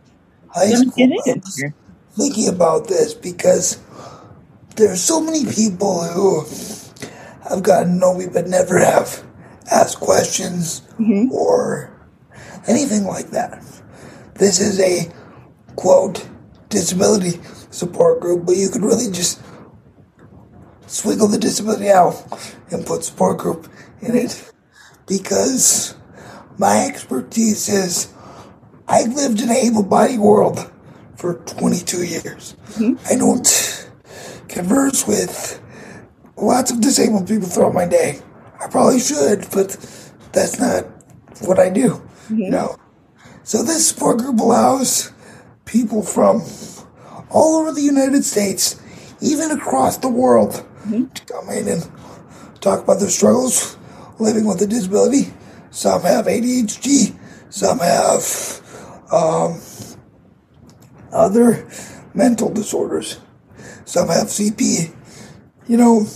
high 0.49 0.71
school. 0.71 0.93
Thinking 2.13 2.49
about 2.49 2.89
this 2.89 3.15
because 3.15 3.79
there's 4.77 5.01
so 5.01 5.21
many 5.21 5.45
people 5.45 6.03
who 6.05 6.41
have 7.49 7.63
gotten 7.63 7.93
to 7.93 7.99
know 7.99 8.15
me 8.15 8.27
but 8.27 8.49
never 8.49 8.79
have 8.79 9.25
ask 9.71 9.99
questions 9.99 10.83
mm-hmm. 10.99 11.33
or 11.33 11.93
anything 12.67 13.05
like 13.05 13.31
that. 13.31 13.63
This 14.35 14.61
is 14.61 14.81
a 14.81 15.11
quote 15.77 16.29
disability 16.69 17.41
support 17.71 18.21
group, 18.21 18.47
but 18.47 18.57
you 18.57 18.69
could 18.69 18.83
really 18.83 19.11
just 19.11 19.41
swiggle 20.87 21.31
the 21.31 21.39
disability 21.39 21.91
out 21.91 22.15
and 22.71 22.87
put 22.87 23.05
support 23.05 23.39
group 23.39 23.69
in 24.01 24.17
it 24.17 24.53
because 25.07 25.95
my 26.59 26.87
expertise 26.87 27.69
is 27.69 28.13
I 28.89 29.03
lived 29.05 29.41
in 29.41 29.51
an 29.51 29.57
able 29.57 29.83
bodied 29.83 30.21
world 30.21 30.71
for 31.17 31.35
22 31.35 32.05
years. 32.05 32.57
Mm-hmm. 32.71 32.95
I 33.07 33.17
don't 33.17 33.91
converse 34.49 35.07
with 35.07 35.63
lots 36.37 36.71
of 36.71 36.81
disabled 36.81 37.29
people 37.29 37.49
throughout 37.49 37.75
my 37.75 37.87
day. 37.87 38.21
I 38.61 38.69
probably 38.69 39.01
should, 39.01 39.47
but 39.53 39.71
that's 40.33 40.59
not 40.59 40.85
what 41.43 41.59
I 41.59 41.71
do. 41.71 41.91
Mm-hmm. 41.91 42.39
You 42.39 42.51
know. 42.51 42.77
So 43.45 43.63
this 43.63 43.89
support 43.89 44.19
group 44.19 44.41
allows 44.41 45.13
people 45.65 46.03
from 46.03 46.43
all 47.31 47.57
over 47.57 47.73
the 47.73 47.83
United 47.83 48.25
States, 48.25 48.81
even 49.21 49.51
across 49.51 49.99
the 49.99 50.09
world, 50.09 50.67
mm-hmm. 50.87 51.07
to 51.07 51.25
come 51.25 51.49
in 51.51 51.69
and 51.69 51.91
talk 52.61 52.83
about 52.83 53.01
their 53.01 53.09
struggles 53.09 53.77
living 54.19 54.47
with 54.47 54.61
a 54.63 54.67
disability. 54.67 55.33
Some 55.71 56.03
have 56.03 56.27
ADHD, 56.27 57.17
some 57.51 57.79
have 57.79 58.61
um, 59.13 59.61
other 61.13 61.69
mental 62.15 62.53
disorders, 62.53 63.21
some 63.85 64.09
have 64.09 64.27
CP. 64.27 64.95
You 65.69 65.77
know, 65.77 66.07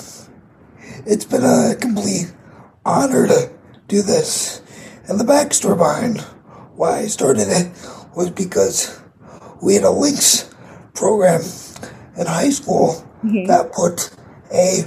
it's 1.07 1.25
been 1.25 1.45
a 1.45 1.75
complete 1.75 2.33
honor 2.85 3.27
to 3.27 3.51
do 3.89 4.03
this. 4.03 4.63
And 5.09 5.19
the 5.19 5.25
backstory 5.25 5.77
behind 5.77 6.21
why 6.77 7.01
I 7.01 7.07
started 7.07 7.49
it 7.49 7.73
was 8.17 8.31
because 8.31 9.01
we 9.63 9.75
had 9.75 9.85
a 9.85 9.91
links 9.91 10.55
program 10.95 11.43
in 12.17 12.27
high 12.27 12.51
school 12.51 13.05
mm-hmm. 13.25 13.47
that 13.47 13.73
put 13.73 14.15
a 14.53 14.83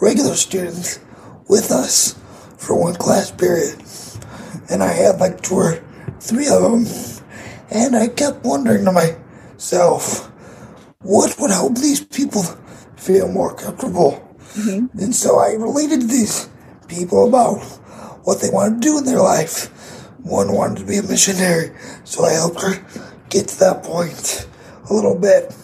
regular 0.00 0.34
student 0.34 1.00
with 1.48 1.70
us 1.70 2.18
for 2.56 2.78
one 2.78 2.94
class 2.94 3.30
period. 3.30 3.82
And 4.70 4.82
I 4.82 4.92
had 4.92 5.18
like 5.18 5.40
two 5.40 5.54
or 5.54 5.84
three 6.20 6.48
of 6.48 6.62
them. 6.62 6.86
And 7.70 7.96
I 7.96 8.08
kept 8.08 8.44
wondering 8.44 8.84
to 8.84 8.92
myself, 8.92 10.30
what 11.02 11.36
would 11.38 11.50
help 11.50 11.76
these 11.76 12.04
people 12.04 12.42
feel 12.96 13.28
more 13.28 13.54
comfortable? 13.54 14.29
Mm-hmm. 14.54 14.98
And 14.98 15.14
so 15.14 15.38
I 15.38 15.52
related 15.52 16.00
to 16.02 16.06
these 16.06 16.48
people 16.88 17.28
about 17.28 17.60
what 18.24 18.40
they 18.40 18.50
wanted 18.50 18.82
to 18.82 18.88
do 18.88 18.98
in 18.98 19.04
their 19.04 19.20
life. 19.20 19.68
One 20.22 20.52
wanted 20.52 20.78
to 20.80 20.84
be 20.84 20.98
a 20.98 21.02
missionary, 21.02 21.72
so 22.04 22.24
I 22.24 22.32
helped 22.32 22.60
her 22.60 22.84
get 23.30 23.48
to 23.48 23.58
that 23.60 23.82
point 23.82 24.46
a 24.88 24.92
little 24.92 25.18
bit. 25.18 25.54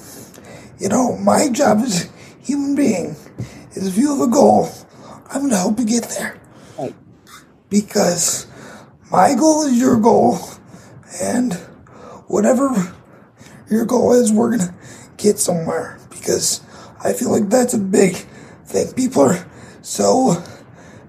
You 0.78 0.88
know, 0.88 1.16
my 1.18 1.48
job 1.50 1.78
as 1.78 2.04
a 2.04 2.42
human 2.42 2.74
being 2.74 3.16
is 3.72 3.88
if 3.88 3.98
you 3.98 4.16
have 4.16 4.26
a 4.26 4.30
goal, 4.30 4.68
I'm 5.28 5.40
going 5.40 5.50
to 5.50 5.58
help 5.58 5.78
you 5.78 5.84
get 5.84 6.04
there. 6.04 6.40
Right. 6.78 6.94
Because 7.68 8.46
my 9.10 9.34
goal 9.34 9.64
is 9.64 9.78
your 9.78 10.00
goal, 10.00 10.38
and 11.20 11.54
whatever 12.28 12.94
your 13.70 13.84
goal 13.84 14.12
is, 14.12 14.32
we're 14.32 14.56
going 14.56 14.68
to 14.68 14.74
get 15.16 15.38
somewhere. 15.38 15.98
Because 16.08 16.62
I 17.04 17.12
feel 17.12 17.30
like 17.30 17.50
that's 17.50 17.74
a 17.74 17.78
big 17.78 18.16
thing. 18.66 18.92
People 18.92 19.22
are 19.22 19.46
so 19.82 20.42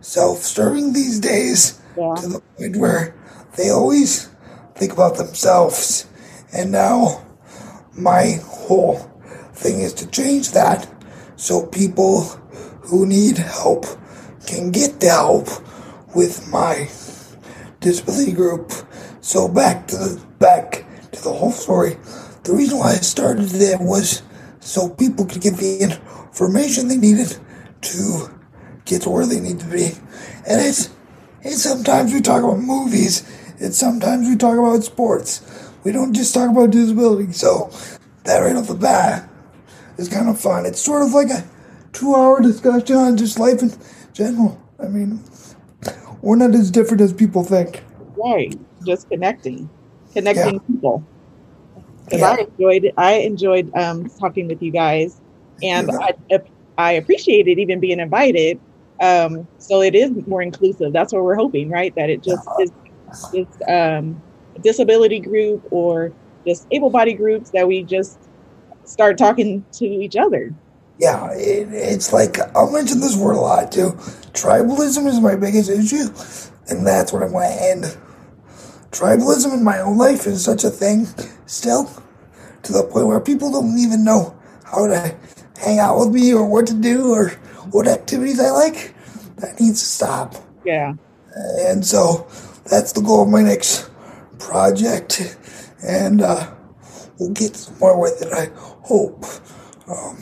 self-serving 0.01 0.93
these 0.93 1.19
days 1.19 1.81
yeah. 1.97 2.15
to 2.15 2.27
the 2.27 2.39
point 2.57 2.77
where 2.77 3.15
they 3.57 3.69
always 3.69 4.29
think 4.75 4.93
about 4.93 5.17
themselves. 5.17 6.07
And 6.53 6.71
now 6.71 7.25
my 7.97 8.39
whole 8.45 8.97
thing 9.53 9.81
is 9.81 9.93
to 9.95 10.07
change 10.07 10.51
that 10.51 10.87
so 11.35 11.65
people 11.65 12.23
who 12.81 13.05
need 13.05 13.37
help 13.37 13.85
can 14.45 14.71
get 14.71 14.99
the 14.99 15.09
help 15.09 15.47
with 16.15 16.47
my 16.51 16.89
disability 17.79 18.31
group. 18.31 18.71
So 19.21 19.47
back 19.47 19.87
to 19.87 19.97
the 19.97 20.25
back 20.39 20.85
to 21.11 21.21
the 21.21 21.33
whole 21.33 21.51
story. 21.51 21.97
The 22.43 22.53
reason 22.53 22.79
why 22.79 22.91
I 22.91 22.95
started 22.95 23.49
it 23.53 23.79
was 23.81 24.21
so 24.59 24.89
people 24.89 25.25
could 25.25 25.41
get 25.41 25.57
the 25.57 25.81
information 25.81 26.87
they 26.87 26.97
needed 26.97 27.37
to 27.81 28.27
get 28.85 29.03
to 29.03 29.09
where 29.09 29.25
they 29.25 29.39
need 29.39 29.59
to 29.59 29.65
be. 29.65 29.91
And 30.47 30.61
it's, 30.61 30.89
it's 31.41 31.61
sometimes 31.61 32.13
we 32.13 32.21
talk 32.21 32.43
about 32.43 32.59
movies, 32.59 33.23
and 33.59 33.73
sometimes 33.73 34.27
we 34.27 34.35
talk 34.35 34.57
about 34.57 34.83
sports. 34.83 35.41
We 35.83 35.91
don't 35.91 36.13
just 36.13 36.33
talk 36.33 36.49
about 36.49 36.71
disability. 36.71 37.31
So 37.33 37.71
that 38.23 38.39
right 38.39 38.55
off 38.55 38.67
the 38.67 38.75
bat 38.75 39.29
is 39.97 40.09
kind 40.09 40.29
of 40.29 40.39
fun. 40.39 40.65
It's 40.65 40.81
sort 40.81 41.03
of 41.03 41.13
like 41.13 41.29
a 41.29 41.43
two 41.93 42.15
hour 42.15 42.41
discussion 42.41 42.95
on 42.95 43.17
just 43.17 43.39
life 43.39 43.61
in 43.61 43.71
general. 44.13 44.61
I 44.79 44.87
mean, 44.87 45.23
we're 46.21 46.35
not 46.35 46.53
as 46.53 46.71
different 46.71 47.01
as 47.01 47.13
people 47.13 47.43
think. 47.43 47.83
Right. 48.15 48.53
Just 48.85 49.09
connecting, 49.09 49.69
connecting 50.13 50.55
yeah. 50.55 50.59
people. 50.67 51.03
Because 52.05 52.21
yeah. 52.21 52.29
I 52.29 52.37
enjoyed, 52.37 52.93
I 52.97 53.13
enjoyed 53.13 53.75
um, 53.75 54.09
talking 54.09 54.47
with 54.47 54.61
you 54.61 54.71
guys, 54.71 55.19
and 55.61 55.89
yeah. 55.91 56.09
I, 56.31 56.39
I 56.77 56.93
appreciated 56.93 57.59
even 57.59 57.79
being 57.79 57.99
invited 57.99 58.59
um, 58.99 59.47
so 59.59 59.81
it 59.81 59.95
is 59.95 60.11
more 60.27 60.41
inclusive. 60.41 60.93
That's 60.93 61.13
what 61.13 61.23
we're 61.23 61.35
hoping, 61.35 61.69
right? 61.69 61.93
That 61.95 62.09
it 62.09 62.23
just 62.23 62.47
is 62.59 62.71
this 63.31 63.47
um, 63.67 64.21
disability 64.61 65.19
group 65.19 65.65
or 65.71 66.11
just 66.45 66.67
able 66.71 66.89
body 66.89 67.13
groups 67.13 67.51
that 67.51 67.67
we 67.67 67.83
just 67.83 68.17
start 68.85 69.17
talking 69.17 69.65
to 69.73 69.85
each 69.85 70.15
other. 70.15 70.53
Yeah, 70.99 71.31
it, 71.33 71.67
it's 71.71 72.11
like 72.11 72.39
I'll 72.55 72.71
mention 72.71 72.99
this 72.99 73.15
word 73.15 73.35
a 73.35 73.39
lot 73.39 73.71
too. 73.71 73.91
Tribalism 74.33 75.05
is 75.05 75.19
my 75.19 75.35
biggest 75.35 75.69
issue, 75.69 76.07
and 76.69 76.85
that's 76.85 77.13
what 77.13 77.21
I 77.21 77.27
want 77.27 77.53
to 77.53 77.63
end. 77.63 77.97
Tribalism 78.89 79.53
in 79.53 79.63
my 79.63 79.79
own 79.79 79.97
life 79.97 80.25
is 80.25 80.43
such 80.43 80.63
a 80.63 80.71
thing 80.71 81.07
still, 81.45 81.85
to 82.63 82.73
the 82.73 82.83
point 82.83 83.05
where 83.05 83.19
people 83.19 83.51
don't 83.51 83.77
even 83.77 84.03
know 84.03 84.35
how 84.63 84.87
to 84.87 85.15
hang 85.57 85.79
out 85.79 85.99
with 85.99 86.09
me 86.09 86.33
or 86.33 86.45
what 86.45 86.67
to 86.67 86.73
do 86.73 87.11
or 87.11 87.29
what 87.71 87.87
activities 87.87 88.39
I 88.39 88.51
like. 88.51 88.93
That 89.37 89.59
needs 89.59 89.79
to 89.79 89.85
stop. 89.85 90.35
Yeah. 90.65 90.93
And 91.35 91.85
so 91.85 92.27
that's 92.65 92.93
the 92.93 93.01
goal 93.01 93.23
of 93.23 93.29
my 93.29 93.41
next 93.41 93.89
project. 94.39 95.37
And 95.83 96.21
uh, 96.21 96.51
we'll 97.19 97.33
get 97.33 97.55
somewhere 97.55 97.97
with 97.97 98.21
it, 98.21 98.33
I 98.33 98.49
hope. 98.83 99.25
Um, 99.87 100.17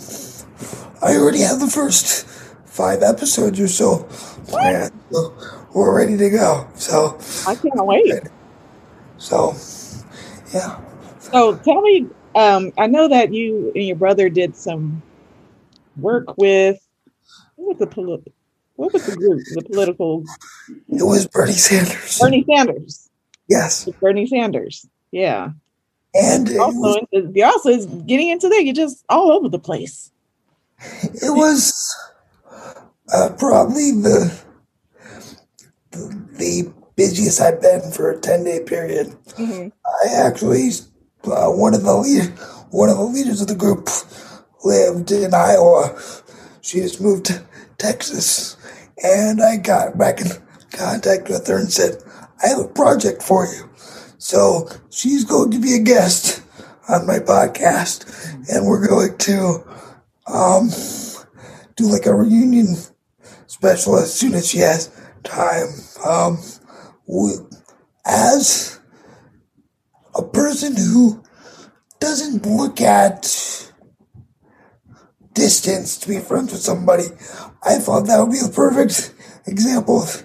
I 1.01 1.15
already 1.17 1.41
have 1.41 1.59
the 1.59 1.67
first 1.67 2.27
five 2.65 3.01
episodes 3.01 3.59
or 3.59 3.67
so 3.67 4.07
planned. 4.47 4.91
So 5.11 5.33
we're 5.73 5.95
ready 5.95 6.17
to 6.17 6.29
go. 6.29 6.67
So 6.75 7.17
I 7.47 7.55
can't 7.55 7.85
wait. 7.85 8.13
So, 9.17 9.55
yeah. 10.53 10.79
So 11.19 11.57
tell 11.57 11.81
me, 11.81 12.07
um, 12.35 12.73
I 12.77 12.87
know 12.87 13.07
that 13.07 13.33
you 13.33 13.71
and 13.75 13.85
your 13.85 13.95
brother 13.95 14.29
did 14.29 14.55
some 14.55 15.01
work 15.97 16.37
with 16.37 16.79
what 17.55 17.79
was 17.79 17.89
the 17.89 18.31
what 18.75 18.93
was 18.93 19.05
the 19.05 19.15
group 19.15 19.41
the 19.53 19.63
political? 19.63 20.23
It 20.89 21.03
was 21.03 21.27
bernie 21.27 21.53
sanders. 21.53 22.19
Bernie 22.19 22.45
sanders. 22.47 23.09
Yes. 23.47 23.87
Bernie 23.99 24.27
sanders 24.27 24.87
yeah. 25.15 25.51
And 26.13 26.49
also 26.59 26.77
was, 26.77 27.05
into, 27.11 27.41
also 27.41 27.69
is 27.69 27.85
getting 27.85 28.29
into 28.29 28.49
there 28.49 28.61
you're 28.61 28.73
just 28.73 29.03
all 29.09 29.31
over 29.31 29.47
the 29.47 29.59
place. 29.59 30.11
It 31.03 31.31
was 31.31 31.95
uh, 33.13 33.29
probably 33.37 33.91
the, 33.91 34.37
the, 35.91 36.27
the 36.37 36.73
busiest 36.97 37.41
i've 37.41 37.61
been 37.61 37.91
for 37.91 38.11
a 38.11 38.19
10 38.19 38.43
day 38.43 38.59
period. 38.59 39.07
Mm-hmm. 39.37 39.69
i 39.85 40.25
actually 40.25 40.69
uh, 41.25 41.49
one 41.49 41.73
of 41.73 41.83
the 41.83 41.95
lead, 41.95 42.25
one 42.71 42.89
of 42.89 42.97
the 42.97 43.03
leaders 43.03 43.41
of 43.41 43.47
the 43.47 43.55
group 43.55 43.87
lived 44.65 45.11
in 45.11 45.33
iowa 45.33 45.97
she 46.65 46.79
just 46.79 46.99
moved 46.99 47.27
to 47.27 47.45
Texas. 47.77 48.57
And 49.03 49.39
I 49.39 49.57
got 49.57 49.99
back 49.99 50.19
in 50.19 50.27
contact 50.71 51.29
with 51.29 51.45
her 51.45 51.59
and 51.59 51.71
said, 51.71 52.01
I 52.43 52.47
have 52.47 52.59
a 52.59 52.67
project 52.67 53.21
for 53.21 53.45
you. 53.45 53.69
So 54.17 54.67
she's 54.89 55.25
going 55.25 55.51
to 55.51 55.59
be 55.59 55.75
a 55.75 55.79
guest 55.79 56.41
on 56.89 57.05
my 57.05 57.19
podcast, 57.19 58.49
and 58.49 58.65
we're 58.65 58.87
going 58.87 59.17
to 59.17 59.63
um, 60.25 60.69
do 61.75 61.85
like 61.85 62.07
a 62.07 62.15
reunion 62.15 62.75
special 63.45 63.99
as 63.99 64.11
soon 64.11 64.33
as 64.33 64.49
she 64.49 64.59
has 64.59 64.89
time. 65.23 65.67
Um, 66.03 66.39
we, 67.05 67.33
as 68.05 68.79
a 70.15 70.23
person 70.23 70.75
who 70.75 71.23
doesn't 71.99 72.45
look 72.47 72.81
at 72.81 73.64
distance 75.35 75.97
to 75.99 76.07
be 76.07 76.19
friends 76.19 76.51
with 76.51 76.61
somebody. 76.61 77.03
I 77.61 77.75
thought 77.75 78.07
that 78.07 78.19
would 78.19 78.31
be 78.31 78.39
the 78.39 78.51
perfect 78.51 79.13
example 79.45 80.01
of 80.01 80.23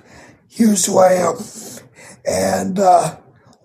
here's 0.48 0.86
who 0.86 0.98
I 0.98 1.14
am. 1.14 1.36
And 2.26 2.78
uh, 2.78 3.18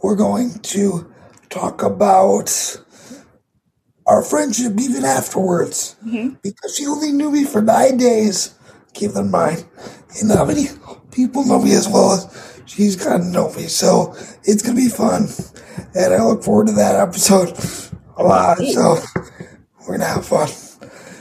we're 0.04 0.16
going 0.16 0.60
to 0.60 1.14
talk 1.50 1.84
about 1.84 2.82
our 4.06 4.22
friendship 4.22 4.74
even 4.80 5.06
afterwards. 5.06 5.96
Mm-hmm. 6.06 6.36
Because 6.44 6.76
she 6.76 6.86
only 6.86 7.12
knew 7.12 7.32
me 7.32 7.46
for 7.46 7.62
nine 7.62 7.98
days, 7.98 8.56
keep 8.94 9.12
in 9.16 9.32
mind. 9.32 9.66
And 10.20 10.32
how 10.32 10.46
many 10.46 10.68
people 11.12 11.46
know 11.46 11.62
me 11.62 11.74
as 11.74 11.88
well 11.88 12.14
as 12.14 12.62
she's 12.66 12.96
gotten 12.96 13.28
to 13.28 13.32
know 13.32 13.54
me. 13.54 13.64
So 13.64 14.14
it's 14.44 14.64
going 14.64 14.76
to 14.76 14.82
be 14.82 14.90
fun. 14.90 15.28
And 15.94 16.14
I 16.14 16.24
look 16.24 16.44
forward 16.44 16.68
to 16.68 16.74
that 16.74 16.96
episode 16.96 17.50
a 18.18 18.24
lot. 18.24 18.58
So 18.58 18.98
we're 19.82 19.98
going 19.98 20.00
to 20.00 20.06
have 20.06 20.26
fun 20.26 20.50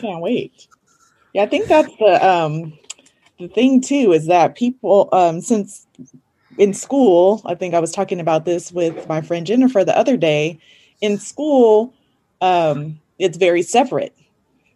can't 0.05 0.21
wait. 0.21 0.69
Yeah, 1.33 1.43
I 1.43 1.47
think 1.47 1.67
that's 1.67 1.95
the 1.99 2.27
um 2.27 2.79
the 3.39 3.49
thing 3.49 3.81
too 3.81 4.13
is 4.13 4.27
that 4.27 4.55
people 4.55 5.09
um 5.13 5.41
since 5.41 5.87
in 6.59 6.73
school, 6.73 7.43
I 7.45 7.55
think 7.55 7.75
I 7.75 7.81
was 7.81 7.93
talking 7.93 8.21
about 8.21 8.45
this 8.45 8.71
with 8.73 9.09
my 9.09 9.21
friend 9.21 9.47
Jennifer 9.47 9.85
the 9.85 9.97
other 9.99 10.17
day. 10.17 10.61
In 11.01 11.19
school, 11.19 11.93
um, 12.41 13.01
it's 13.19 13.37
very 13.37 13.63
separate. 13.63 14.17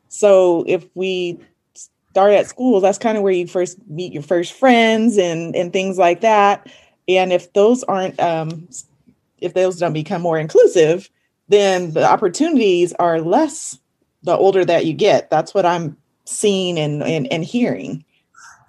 So 0.09 0.65
if 0.67 0.85
we 0.95 1.39
start 2.11 2.33
at 2.33 2.49
school, 2.49 2.81
that's 2.81 2.99
kind 2.99 3.17
of 3.17 3.23
where 3.23 3.33
you 3.33 3.47
first 3.47 3.79
meet 3.89 4.13
your 4.13 4.23
first 4.23 4.53
friends 4.55 5.17
and 5.19 5.55
and 5.55 5.73
things 5.73 5.99
like 5.99 6.23
that. 6.23 6.69
And 7.07 7.33
if 7.33 7.53
those 7.53 7.85
aren't 7.85 8.19
um, 8.21 8.69
if 9.41 9.55
those 9.55 9.79
don't 9.79 9.93
become 9.93 10.23
more 10.23 10.39
inclusive, 10.39 11.09
then 11.49 11.93
the 11.93 12.05
opportunities 12.05 12.93
are 12.95 13.21
less 13.21 13.79
the 14.23 14.37
older 14.37 14.65
that 14.65 14.87
you 14.87 14.93
get. 14.93 15.31
That's 15.31 15.55
what 15.55 15.67
I'm 15.67 15.97
seeing 16.25 16.79
and, 16.79 17.03
and, 17.03 17.31
and 17.33 17.45
hearing. 17.45 18.05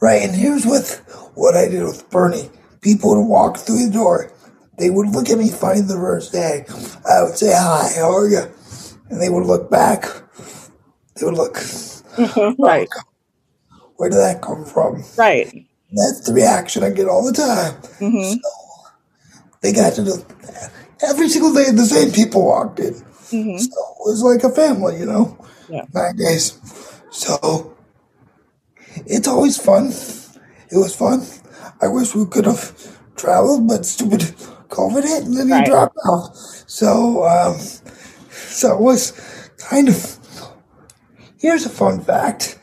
Right. 0.01 0.21
And 0.21 0.35
here's 0.35 0.65
with 0.65 0.99
what 1.35 1.55
I 1.55 1.67
did 1.67 1.83
with 1.83 2.09
Bernie. 2.09 2.49
People 2.81 3.15
would 3.15 3.27
walk 3.27 3.57
through 3.57 3.85
the 3.85 3.91
door. 3.91 4.31
They 4.77 4.89
would 4.89 5.09
look 5.09 5.29
at 5.29 5.37
me 5.37 5.49
funny 5.49 5.81
the 5.81 5.95
first 5.95 6.31
day. 6.31 6.65
I 7.09 7.23
would 7.23 7.37
say, 7.37 7.51
hi, 7.53 7.89
how 7.97 8.15
are 8.15 8.27
you? 8.29 8.43
And 9.09 9.21
they 9.21 9.29
would 9.29 9.45
look 9.45 9.69
back. 9.69 10.05
They 11.15 11.25
would 11.25 11.35
look. 11.35 11.57
right. 12.57 12.87
Where 13.97 14.09
did 14.09 14.17
that 14.19 14.41
come 14.41 14.63
from? 14.63 15.03
Right. 15.17 15.51
that's 15.91 16.21
the 16.25 16.33
reaction 16.33 16.83
I 16.83 16.91
get 16.91 17.09
all 17.09 17.25
the 17.25 17.33
time. 17.33 17.73
Mm-hmm. 17.99 18.39
So 18.39 18.49
they 19.61 19.73
got 19.73 19.93
to 19.95 20.05
do 20.05 20.25
every 21.01 21.27
single 21.27 21.53
day 21.53 21.71
the 21.71 21.85
same 21.85 22.11
people 22.11 22.45
walked 22.45 22.79
in. 22.79 22.95
Mm-hmm. 23.31 23.57
So 23.57 23.71
it 23.71 24.05
was 24.05 24.23
like 24.23 24.43
a 24.43 24.53
family, 24.53 24.99
you 24.99 25.05
know, 25.05 25.37
yeah. 25.69 25.85
nine 25.93 26.15
days. 26.15 26.59
So 27.11 27.75
it's 29.05 29.27
always 29.27 29.57
fun. 29.57 29.87
It 30.71 30.77
was 30.77 30.95
fun. 30.95 31.25
I 31.81 31.87
wish 31.87 32.15
we 32.15 32.25
could 32.25 32.45
have 32.45 32.97
traveled, 33.15 33.67
but 33.67 33.85
stupid 33.85 34.21
COVID 34.69 35.03
hit 35.03 35.23
and 35.23 35.37
then 35.37 35.49
right. 35.49 35.63
he 35.63 35.69
dropped 35.69 35.97
out. 36.07 36.35
So, 36.35 37.25
um, 37.25 37.57
so 38.29 38.75
it 38.75 38.81
was 38.81 39.11
kind 39.57 39.89
of. 39.89 40.15
Here's 41.37 41.65
a 41.65 41.69
fun 41.69 42.01
fact: 42.01 42.59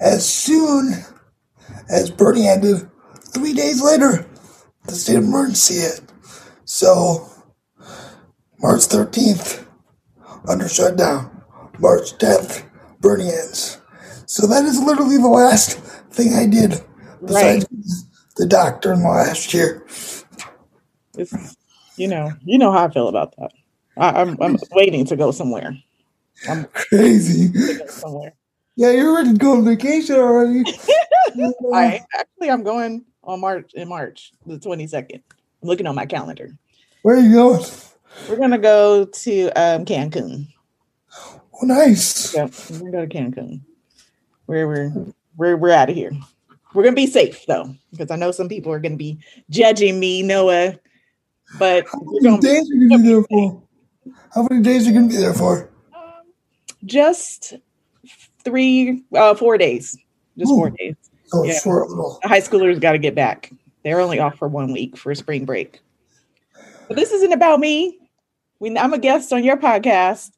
as 0.00 0.28
soon 0.28 0.94
as 1.88 2.10
Bernie 2.10 2.46
ended, 2.46 2.88
three 3.32 3.54
days 3.54 3.82
later, 3.82 4.26
the 4.86 4.92
state 4.92 5.16
of 5.16 5.24
emergency 5.24 5.80
hit. 5.80 6.00
So, 6.64 7.28
March 8.60 8.82
13th, 8.82 9.66
under 10.48 10.68
shutdown. 10.68 11.42
March 11.78 12.16
10th, 12.18 12.68
Bernie 13.00 13.28
ends. 13.28 13.80
So 14.26 14.46
that 14.46 14.64
is 14.64 14.78
literally 14.78 15.16
the 15.16 15.28
last 15.28 15.78
thing 16.12 16.34
I 16.34 16.46
did 16.46 16.82
besides 17.24 17.66
right. 17.70 17.84
the 18.36 18.46
doctor 18.46 18.92
in 18.92 19.02
the 19.02 19.08
last 19.08 19.52
year. 19.54 19.86
It's, 21.16 21.56
you 21.96 22.08
know, 22.08 22.32
you 22.44 22.58
know 22.58 22.70
how 22.70 22.86
I 22.86 22.90
feel 22.90 23.08
about 23.08 23.34
that. 23.36 23.52
I, 23.96 24.20
am 24.20 24.36
I'm, 24.40 24.54
I'm 24.54 24.58
waiting 24.72 25.04
to 25.06 25.16
go 25.16 25.30
somewhere. 25.30 25.76
I'm 26.48 26.64
crazy. 26.66 27.52
somewhere. 27.88 28.34
Yeah, 28.76 28.92
you're 28.92 29.14
ready 29.14 29.32
to 29.32 29.38
go 29.38 29.52
on 29.52 29.64
vacation 29.64 30.16
already. 30.16 30.64
I 31.74 32.00
actually 32.18 32.50
I'm 32.50 32.62
going 32.62 33.04
on 33.22 33.40
March 33.40 33.72
in 33.74 33.88
March 33.88 34.32
the 34.46 34.58
22nd. 34.58 35.22
I'm 35.62 35.68
looking 35.68 35.86
on 35.86 35.94
my 35.94 36.06
calendar. 36.06 36.56
Where 37.02 37.16
are 37.16 37.20
you 37.20 37.32
going? 37.32 37.64
We're 38.28 38.36
gonna 38.36 38.58
go 38.58 39.04
to 39.04 39.48
um, 39.50 39.84
Cancun. 39.84 40.46
Oh, 41.18 41.66
nice. 41.66 42.34
Yeah, 42.34 42.48
we're 42.70 42.78
gonna 42.78 42.90
go 42.90 43.06
to 43.06 43.18
Cancun. 43.18 43.60
Where 44.46 44.66
we're 44.66 44.92
we're 45.36 45.56
we're 45.56 45.72
out 45.72 45.90
of 45.90 45.96
here. 45.96 46.12
We're 46.74 46.84
gonna 46.84 46.96
be 46.96 47.06
safe 47.06 47.44
though, 47.46 47.74
because 47.90 48.10
I 48.10 48.16
know 48.16 48.30
some 48.30 48.48
people 48.48 48.72
are 48.72 48.80
gonna 48.80 48.96
be 48.96 49.18
judging 49.50 49.98
me, 49.98 50.22
Noah. 50.22 50.78
But 51.58 51.86
how 51.90 52.00
many 52.02 52.38
days 52.38 52.70
are 52.70 52.74
you 52.74 52.88
gonna 52.88 53.02
be 53.02 53.08
there 53.08 53.22
for? 53.24 53.62
How 54.34 54.46
many 54.48 54.62
days 54.62 54.86
are 54.86 54.90
you 54.90 54.94
gonna 54.94 55.08
be 55.08 55.16
there 55.16 55.34
for? 55.34 55.70
Um, 55.94 56.32
just 56.84 57.54
three, 58.44 59.02
uh, 59.14 59.34
four 59.34 59.58
days. 59.58 59.96
Just 60.38 60.52
Ooh. 60.52 60.56
four 60.56 60.70
days. 60.70 60.94
Oh, 61.32 61.44
yeah. 61.44 61.58
short 61.60 61.88
little. 61.88 62.18
The 62.22 62.28
high 62.28 62.40
schoolers 62.40 62.80
got 62.80 62.92
to 62.92 62.98
get 62.98 63.14
back. 63.14 63.52
They're 63.84 64.00
only 64.00 64.18
off 64.18 64.36
for 64.36 64.48
one 64.48 64.72
week 64.72 64.96
for 64.96 65.14
spring 65.14 65.44
break. 65.44 65.80
But 66.88 66.96
this 66.96 67.12
isn't 67.12 67.32
about 67.32 67.60
me 67.60 67.99
when 68.60 68.78
I'm 68.78 68.92
a 68.92 68.98
guest 68.98 69.32
on 69.32 69.42
your 69.42 69.56
podcast. 69.56 70.30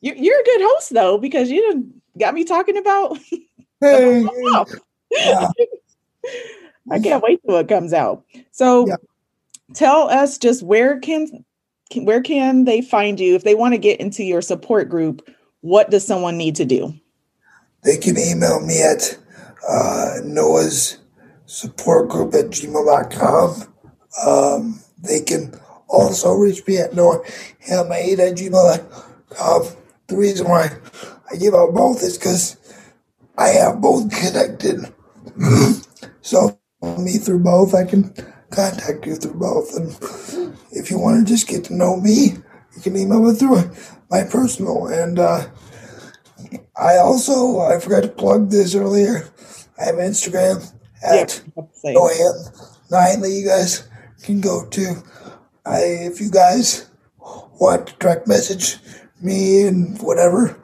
You, 0.00 0.12
are 0.12 0.40
a 0.40 0.44
good 0.44 0.60
host 0.60 0.92
though 0.92 1.18
because 1.18 1.50
you 1.50 1.90
got 2.18 2.34
me 2.34 2.44
talking 2.44 2.76
about. 2.76 3.18
Hey, 3.80 4.26
yeah. 5.12 5.48
I 6.90 6.98
can't 6.98 7.22
wait 7.22 7.40
till 7.46 7.58
it 7.58 7.68
comes 7.68 7.92
out. 7.92 8.24
So, 8.50 8.88
yeah. 8.88 8.96
tell 9.74 10.08
us 10.08 10.36
just 10.36 10.64
where 10.64 10.98
can 10.98 11.44
where 11.94 12.20
can 12.20 12.64
they 12.64 12.82
find 12.82 13.20
you 13.20 13.36
if 13.36 13.44
they 13.44 13.54
want 13.54 13.74
to 13.74 13.78
get 13.78 14.00
into 14.00 14.24
your 14.24 14.42
support 14.42 14.88
group? 14.88 15.28
What 15.60 15.90
does 15.90 16.04
someone 16.04 16.36
need 16.36 16.56
to 16.56 16.64
do? 16.64 16.92
They 17.84 17.96
can 17.98 18.18
email 18.18 18.58
me 18.66 18.82
at 18.82 19.16
uh, 19.68 20.14
Noah's 20.24 20.98
support 21.46 22.08
group 22.08 22.34
at 22.34 22.46
gmail.com 22.46 23.62
Um, 24.26 24.80
they 24.98 25.20
can 25.20 25.54
also 25.88 26.34
reach 26.34 26.66
me 26.66 26.78
at 26.78 26.92
noaham8 26.92 28.18
at 28.18 28.36
gmail.com. 28.36 29.76
The 30.06 30.16
reason 30.16 30.48
why 30.48 30.70
I 31.30 31.36
give 31.36 31.54
out 31.54 31.74
both 31.74 32.02
is 32.02 32.16
because 32.16 32.56
I 33.36 33.48
have 33.48 33.80
both 33.80 34.10
connected. 34.10 34.92
so 36.20 36.58
me 36.82 37.18
through 37.18 37.40
both, 37.40 37.74
I 37.74 37.84
can 37.84 38.14
contact 38.50 39.06
you 39.06 39.16
through 39.16 39.34
both. 39.34 39.74
And 39.76 40.56
if 40.72 40.90
you 40.90 40.98
want 40.98 41.26
to 41.26 41.32
just 41.32 41.48
get 41.48 41.64
to 41.64 41.74
know 41.74 41.96
me, 41.96 42.36
you 42.74 42.82
can 42.82 42.96
email 42.96 43.22
me 43.22 43.34
through 43.34 43.70
my 44.10 44.24
personal. 44.24 44.86
And 44.86 45.18
uh, 45.18 45.46
I 46.76 46.96
also, 46.96 47.60
I 47.60 47.78
forgot 47.80 48.02
to 48.02 48.08
plug 48.08 48.50
this 48.50 48.74
earlier. 48.74 49.28
I 49.78 49.86
have 49.86 49.96
Instagram 49.96 50.72
at 51.02 51.42
yeah, 51.56 51.92
Noaham9 51.92 53.22
that 53.22 53.30
you 53.30 53.46
guys 53.46 53.88
can 54.22 54.40
go 54.40 54.66
to. 54.66 55.02
I, 55.68 55.80
if 55.80 56.20
you 56.20 56.30
guys 56.30 56.88
want 57.60 57.88
to 57.88 57.94
direct 57.98 58.26
message 58.26 58.78
me 59.20 59.66
and 59.66 60.00
whatever, 60.00 60.58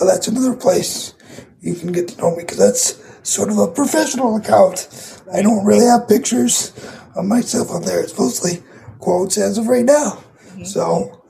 uh, 0.00 0.04
that's 0.04 0.28
another 0.28 0.54
place 0.54 1.14
you 1.60 1.74
can 1.74 1.92
get 1.92 2.08
to 2.08 2.20
know 2.20 2.36
me 2.36 2.42
because 2.42 2.58
that's 2.58 3.28
sort 3.28 3.50
of 3.50 3.58
a 3.58 3.68
professional 3.68 4.36
account. 4.36 5.22
I 5.32 5.40
don't 5.40 5.64
really 5.64 5.86
have 5.86 6.08
pictures 6.08 6.72
of 7.16 7.24
myself 7.24 7.70
on 7.70 7.82
there. 7.82 8.02
It's 8.02 8.18
mostly 8.18 8.62
quotes 8.98 9.38
as 9.38 9.56
of 9.56 9.66
right 9.66 9.84
now. 9.84 10.22
Mm-hmm. 10.48 10.64
So 10.64 11.22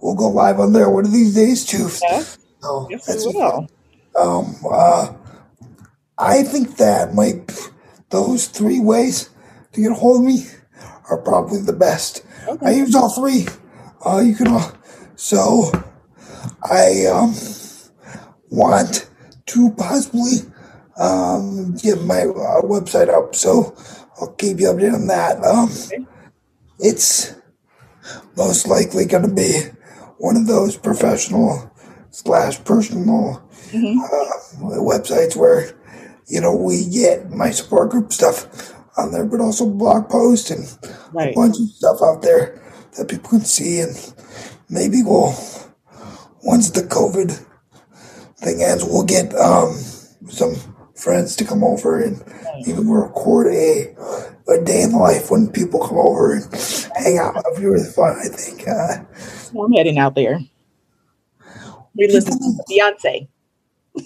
we'll 0.00 0.14
go 0.14 0.28
live 0.28 0.60
on 0.60 0.72
there 0.72 0.88
one 0.88 1.04
of 1.04 1.12
these 1.12 1.34
days 1.34 1.64
too. 1.64 1.88
Yeah. 2.02 2.24
So 2.62 2.86
yes, 2.90 3.06
that's 3.06 3.26
we 3.26 3.32
will. 3.34 3.68
Um, 4.16 4.54
uh, 4.70 5.12
I 6.16 6.42
think 6.44 6.76
that 6.76 7.12
might 7.12 7.70
those 8.10 8.46
three 8.46 8.80
ways 8.80 9.30
to 9.72 9.82
get 9.82 9.90
a 9.90 9.94
hold 9.94 10.20
of 10.20 10.26
me 10.26 10.46
are 11.10 11.18
probably 11.18 11.60
the 11.60 11.72
best. 11.72 12.24
Okay. 12.48 12.66
I 12.66 12.70
use 12.70 12.94
all 12.94 13.10
three. 13.10 13.46
Uh, 14.04 14.18
you 14.18 14.34
can, 14.34 14.48
uh, 14.48 14.72
so 15.16 15.72
I 16.62 17.06
um, 17.06 17.34
want 18.50 19.08
to 19.46 19.70
possibly 19.72 20.38
um, 20.98 21.74
get 21.76 22.02
my 22.02 22.22
uh, 22.22 22.62
website 22.62 23.08
up. 23.08 23.34
So 23.34 23.76
I'll 24.20 24.32
keep 24.32 24.60
you 24.60 24.66
updated 24.66 24.94
on 24.94 25.06
that. 25.08 25.42
Um, 25.44 25.70
okay. 25.70 26.06
It's 26.78 27.34
most 28.36 28.66
likely 28.66 29.06
going 29.06 29.28
to 29.28 29.34
be 29.34 29.62
one 30.18 30.36
of 30.36 30.46
those 30.46 30.76
professional 30.76 31.70
slash 32.10 32.62
personal 32.64 33.42
mm-hmm. 33.70 34.00
uh, 34.00 34.78
websites 34.80 35.36
where 35.36 35.72
you 36.28 36.40
know 36.40 36.54
we 36.54 36.88
get 36.88 37.30
my 37.30 37.50
support 37.50 37.90
group 37.90 38.12
stuff 38.12 38.74
on 38.96 39.12
there, 39.12 39.24
but 39.24 39.40
also 39.40 39.68
blog 39.68 40.08
posts 40.08 40.50
and 40.50 40.66
right. 41.12 41.32
a 41.32 41.34
bunch 41.34 41.56
of 41.58 41.68
stuff 41.68 41.98
out 42.02 42.22
there 42.22 42.62
that 42.96 43.08
people 43.08 43.30
can 43.30 43.40
see, 43.40 43.80
and 43.80 44.14
maybe 44.68 45.02
we'll 45.02 45.34
once 46.42 46.70
the 46.70 46.82
COVID 46.82 47.32
thing 48.36 48.62
ends, 48.62 48.84
we'll 48.84 49.04
get 49.04 49.34
um, 49.34 49.74
some 50.28 50.54
friends 50.94 51.36
to 51.36 51.44
come 51.44 51.62
over 51.62 52.00
and 52.02 52.22
even 52.66 52.88
record 52.88 53.48
a 53.48 53.94
a 54.48 54.64
day 54.64 54.82
in 54.82 54.92
the 54.92 54.98
life 54.98 55.30
when 55.30 55.50
people 55.50 55.84
come 55.84 55.98
over 55.98 56.34
and 56.34 56.44
hang 56.96 57.18
out. 57.18 57.36
It'll 57.36 57.56
be 57.58 57.66
really 57.66 57.90
fun, 57.90 58.16
I 58.16 58.28
think. 58.28 58.66
Uh, 58.66 59.04
I'm 59.60 59.72
heading 59.72 59.98
out 59.98 60.14
there. 60.14 60.38
We 61.94 62.08
listen 62.08 62.38
to 62.38 62.62
Beyonce. 62.70 63.28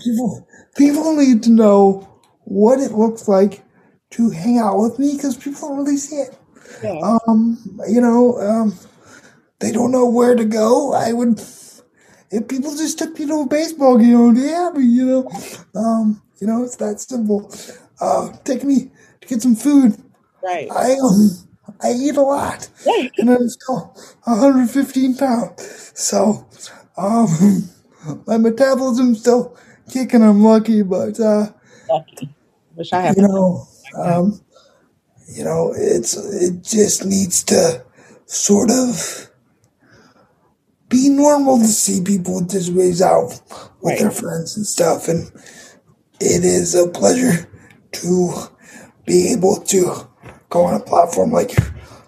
people, 0.00 0.48
people 0.76 1.16
need 1.16 1.42
to 1.44 1.50
know 1.50 2.20
what 2.44 2.78
it 2.78 2.92
looks 2.92 3.26
like 3.26 3.64
to 4.16 4.30
hang 4.30 4.58
out 4.58 4.78
with 4.78 4.98
me 4.98 5.14
because 5.14 5.36
people 5.36 5.68
don't 5.68 5.78
really 5.78 5.96
see 5.96 6.16
it. 6.16 6.38
Yeah. 6.82 7.18
Um, 7.26 7.58
you 7.88 8.00
know, 8.00 8.40
um, 8.40 8.78
they 9.58 9.72
don't 9.72 9.92
know 9.92 10.08
where 10.08 10.34
to 10.34 10.44
go. 10.44 10.94
I 10.94 11.12
would, 11.12 11.38
if 12.30 12.48
people 12.48 12.74
just 12.76 12.98
took 12.98 13.18
me 13.18 13.26
to 13.26 13.40
a 13.42 13.46
baseball 13.46 13.98
game, 13.98 14.30
I'd 14.30 14.34
be 14.34 14.48
happy, 14.48 14.84
you 14.84 15.04
know. 15.04 15.30
Um, 15.74 16.22
you 16.40 16.46
know, 16.46 16.64
it's 16.64 16.76
that 16.76 17.00
simple. 17.00 17.52
Uh, 18.00 18.32
take 18.44 18.64
me 18.64 18.90
to 19.20 19.28
get 19.28 19.42
some 19.42 19.54
food. 19.54 19.96
Right. 20.42 20.68
I 20.70 20.92
um, 20.92 21.30
I 21.82 21.92
eat 21.92 22.16
a 22.16 22.22
lot, 22.22 22.68
right. 22.86 23.10
and 23.18 23.30
I'm 23.30 23.48
still 23.48 23.94
115 24.24 25.16
pounds. 25.16 25.92
So, 25.94 26.46
um, 26.96 27.68
my 28.26 28.38
metabolism's 28.38 29.20
still 29.20 29.56
kicking. 29.90 30.22
I'm 30.22 30.42
lucky, 30.42 30.82
but 30.82 31.18
uh, 31.18 31.50
lucky. 31.88 32.34
Wish 32.76 32.92
I 32.92 33.00
had. 33.00 33.16
You 33.16 33.22
know, 33.22 33.66
um, 33.96 34.40
you 35.28 35.44
know, 35.44 35.72
it's 35.76 36.16
it 36.16 36.62
just 36.62 37.04
needs 37.04 37.42
to 37.44 37.84
sort 38.26 38.70
of 38.70 39.30
be 40.88 41.08
normal 41.08 41.58
to 41.58 41.66
see 41.66 42.02
people 42.02 42.36
with 42.36 42.50
disabilities 42.50 43.02
out 43.02 43.40
with 43.80 43.92
right. 43.92 43.98
their 43.98 44.10
friends 44.10 44.56
and 44.56 44.66
stuff, 44.66 45.08
and 45.08 45.30
it 46.20 46.44
is 46.44 46.74
a 46.74 46.88
pleasure 46.88 47.48
to 47.92 48.32
be 49.04 49.32
able 49.32 49.56
to 49.56 50.08
go 50.48 50.64
on 50.64 50.80
a 50.80 50.84
platform 50.84 51.32
like 51.32 51.56
your 51.56 51.66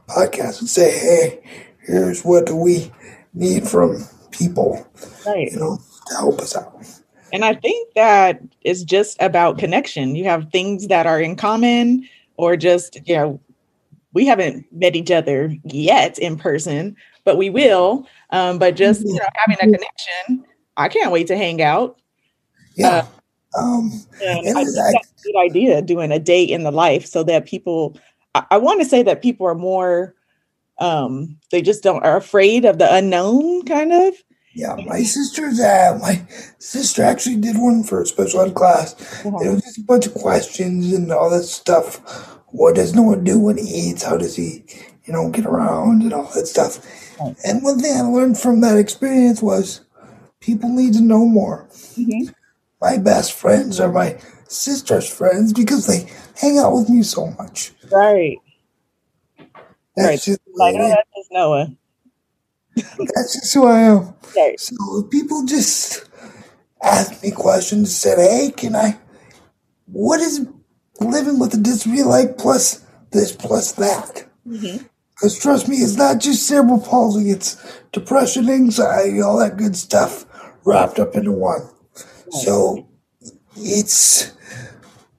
podcast 0.09 0.61
and 0.61 0.68
say, 0.68 0.90
"Hey, 0.90 1.42
here's 1.81 2.22
what 2.22 2.51
we 2.51 2.92
need 3.35 3.66
from 3.66 4.05
people," 4.31 4.87
right. 5.27 5.51
you 5.51 5.59
know, 5.59 5.79
to 6.09 6.14
help 6.14 6.40
us 6.40 6.57
out. 6.57 6.74
And 7.33 7.45
I 7.45 7.55
think 7.55 7.93
that 7.95 8.41
is 8.62 8.85
just 8.85 9.21
about 9.21 9.59
connection. 9.59 10.14
You 10.14 10.25
have 10.25 10.51
things 10.51 10.88
that 10.88 11.07
are 11.07 11.21
in 11.21 11.37
common, 11.37 12.09
or 12.37 12.57
just, 12.57 13.07
you 13.07 13.17
know, 13.17 13.41
we 14.14 14.27
haven't 14.27 14.67
met 14.73 14.97
each 14.97 15.11
other 15.11 15.55
yet 15.64 16.19
in 16.19 16.38
person, 16.38 16.97
but 17.25 17.37
we 17.37 17.51
will. 17.51 18.07
Um, 18.31 18.59
but 18.59 18.77
just, 18.77 19.03
you 19.03 19.14
know, 19.14 19.27
having 19.35 19.57
a 19.57 19.77
connection, 19.77 20.45
I 20.77 20.88
can't 20.88 21.12
wait 21.12 21.27
to 21.27 21.37
hang 21.37 21.61
out. 21.61 21.99
Yeah. 22.77 23.07
Uh, 23.55 23.59
um, 23.59 23.93
and 24.23 24.57
I 24.57 24.64
think 24.64 24.77
that's 24.77 24.77
a 24.77 25.23
good 25.25 25.38
idea 25.38 25.83
doing 25.83 26.12
a 26.12 26.19
date 26.19 26.51
in 26.51 26.62
the 26.62 26.71
life 26.71 27.07
so 27.07 27.23
that 27.25 27.47
people, 27.47 27.99
I, 28.35 28.45
I 28.53 28.59
want 28.59 28.81
to 28.81 28.87
say 28.87 29.03
that 29.03 29.23
people 29.23 29.47
are 29.47 29.55
more, 29.55 30.14
um, 30.79 31.37
they 31.51 31.61
just 31.61 31.83
don't, 31.83 32.05
are 32.05 32.17
afraid 32.17 32.64
of 32.64 32.79
the 32.79 32.93
unknown 32.93 33.64
kind 33.64 33.93
of. 33.93 34.14
Yeah, 34.59 34.75
my 34.87 35.05
sister's 35.05 35.61
uh, 35.61 35.97
my 36.03 36.27
sister 36.59 37.05
actually 37.05 37.37
did 37.37 37.57
one 37.57 37.85
for 37.85 38.03
a 38.03 38.07
special 38.07 38.40
ed 38.40 38.57
class. 38.57 38.92
Uh-huh. 39.25 39.38
It 39.38 39.51
was 39.55 39.62
just 39.62 39.79
a 39.79 39.83
bunch 39.83 40.07
of 40.07 40.14
questions 40.14 40.92
and 40.92 41.12
all 41.12 41.31
that 41.31 41.44
stuff. 41.44 41.99
What 42.49 42.75
does 42.75 42.92
Noah 42.92 43.18
do 43.23 43.38
when 43.38 43.57
he 43.57 43.62
eats? 43.62 44.03
How 44.03 44.16
does 44.16 44.35
he, 44.35 44.64
you 45.05 45.12
know, 45.12 45.31
get 45.31 45.47
around 45.47 46.03
and 46.03 46.12
all 46.12 46.29
that 46.35 46.49
stuff? 46.49 46.85
Right. 47.21 47.37
And 47.44 47.62
one 47.62 47.79
thing 47.79 47.97
I 47.97 48.01
learned 48.01 48.37
from 48.37 48.61
that 48.62 48.77
experience 48.77 49.40
was 49.40 49.83
people 50.40 50.71
need 50.71 50.94
to 50.94 51.03
know 51.03 51.25
more. 51.25 51.68
Mm-hmm. 51.71 52.33
My 52.81 52.99
best 52.99 53.35
friends 53.35 53.79
are 53.79 53.92
my 53.92 54.18
sister's 54.49 55.09
friends 55.09 55.53
because 55.53 55.87
they 55.87 56.11
hang 56.35 56.59
out 56.59 56.75
with 56.75 56.90
me 56.90 57.05
so 57.05 57.29
much. 57.38 57.71
Right. 57.92 58.38
That's 59.94 60.09
right. 60.09 60.21
Just, 60.21 60.40
like, 60.55 60.75
oh, 60.75 60.88
that's 60.88 61.09
just 61.16 61.31
Noah. 61.31 61.77
That's 63.14 63.35
just 63.35 63.55
who 63.55 63.67
I 63.67 63.81
am. 63.81 64.14
Right. 64.37 64.59
So 64.59 65.03
people 65.11 65.45
just 65.45 66.09
ask 66.83 67.23
me 67.23 67.31
questions, 67.31 67.95
said, 67.95 68.19
hey, 68.19 68.53
can 68.57 68.77
I, 68.77 68.99
what 69.87 70.21
is 70.21 70.47
living 71.01 71.38
with 71.38 71.55
a 71.55 71.57
disability 71.57 72.03
like 72.03 72.38
plus 72.38 72.85
this 73.11 73.33
plus 73.33 73.73
that? 73.73 74.27
Because 74.45 74.71
mm-hmm. 74.71 75.41
trust 75.41 75.69
me, 75.69 75.77
it's 75.77 75.97
not 75.97 76.21
just 76.21 76.47
cerebral 76.47 76.81
palsy, 76.81 77.31
it's 77.31 77.57
depression, 77.93 78.49
anxiety, 78.49 79.21
all 79.21 79.38
that 79.38 79.57
good 79.57 79.77
stuff 79.77 80.25
wrapped 80.64 80.99
up 80.99 81.14
into 81.14 81.33
one. 81.33 81.62
Right. 81.95 82.43
So 82.43 82.88
it's 83.57 84.33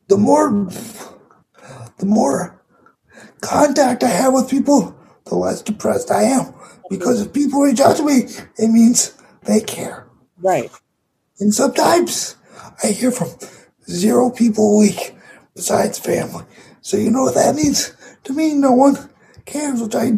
the 0.08 0.18
more, 0.18 0.70
the 1.98 2.06
more 2.06 2.64
contact 3.42 4.04
I 4.04 4.10
have 4.10 4.34
with 4.34 4.50
people, 4.50 4.96
the 5.26 5.36
less 5.36 5.62
depressed 5.62 6.12
I 6.12 6.24
am. 6.24 6.54
Because 6.90 7.22
if 7.22 7.34
people 7.34 7.62
reach 7.62 7.80
out 7.80 7.98
to 7.98 8.04
me, 8.04 8.26
it 8.58 8.68
means 8.70 9.16
they 9.44 9.62
care. 9.62 10.08
Right. 10.42 10.72
And 11.40 11.54
sometimes 11.54 12.36
I 12.84 12.88
hear 12.88 13.12
from 13.12 13.30
zero 13.90 14.30
people 14.30 14.76
a 14.76 14.80
week 14.80 15.16
besides 15.56 16.00
family. 16.00 16.46
So 16.82 16.98
you 16.98 17.12
know 17.12 17.24
what 17.24 17.36
that 17.36 17.56
means? 17.56 17.94
To 18.26 18.34
me, 18.34 18.56
no 18.56 18.72
one 18.72 19.10
cares, 19.46 19.82
which 19.82 19.96
I 19.96 20.14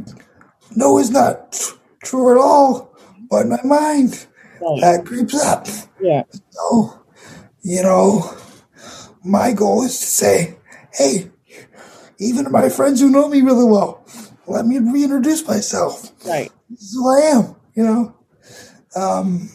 know 0.76 0.98
is 0.98 1.12
not 1.12 1.52
tr- 1.52 1.76
true 2.04 2.32
at 2.32 2.42
all. 2.42 2.96
But 3.30 3.44
in 3.44 3.50
my 3.50 3.64
mind, 3.64 4.28
right. 4.62 4.82
that 4.82 5.06
creeps 5.06 5.36
up. 5.36 5.68
Yeah. 6.00 6.24
So, 6.50 7.04
you 7.62 7.84
know, 7.84 8.38
my 9.24 9.54
goal 9.54 9.84
is 9.84 10.00
to 10.00 10.06
say, 10.06 10.58
hey, 10.94 11.30
even 12.20 12.52
my 12.52 12.70
friends 12.70 13.00
who 13.00 13.10
know 13.10 13.28
me 13.28 13.42
really 13.42 13.66
well, 13.66 14.06
let 14.48 14.66
me 14.66 14.80
reintroduce 14.80 15.48
myself. 15.48 16.12
Right 16.26 16.52
this 16.72 16.82
is 16.82 16.94
who 16.94 17.10
I 17.10 17.22
am, 17.22 17.56
you 17.76 17.84
know. 17.84 18.16
Um, 18.96 19.50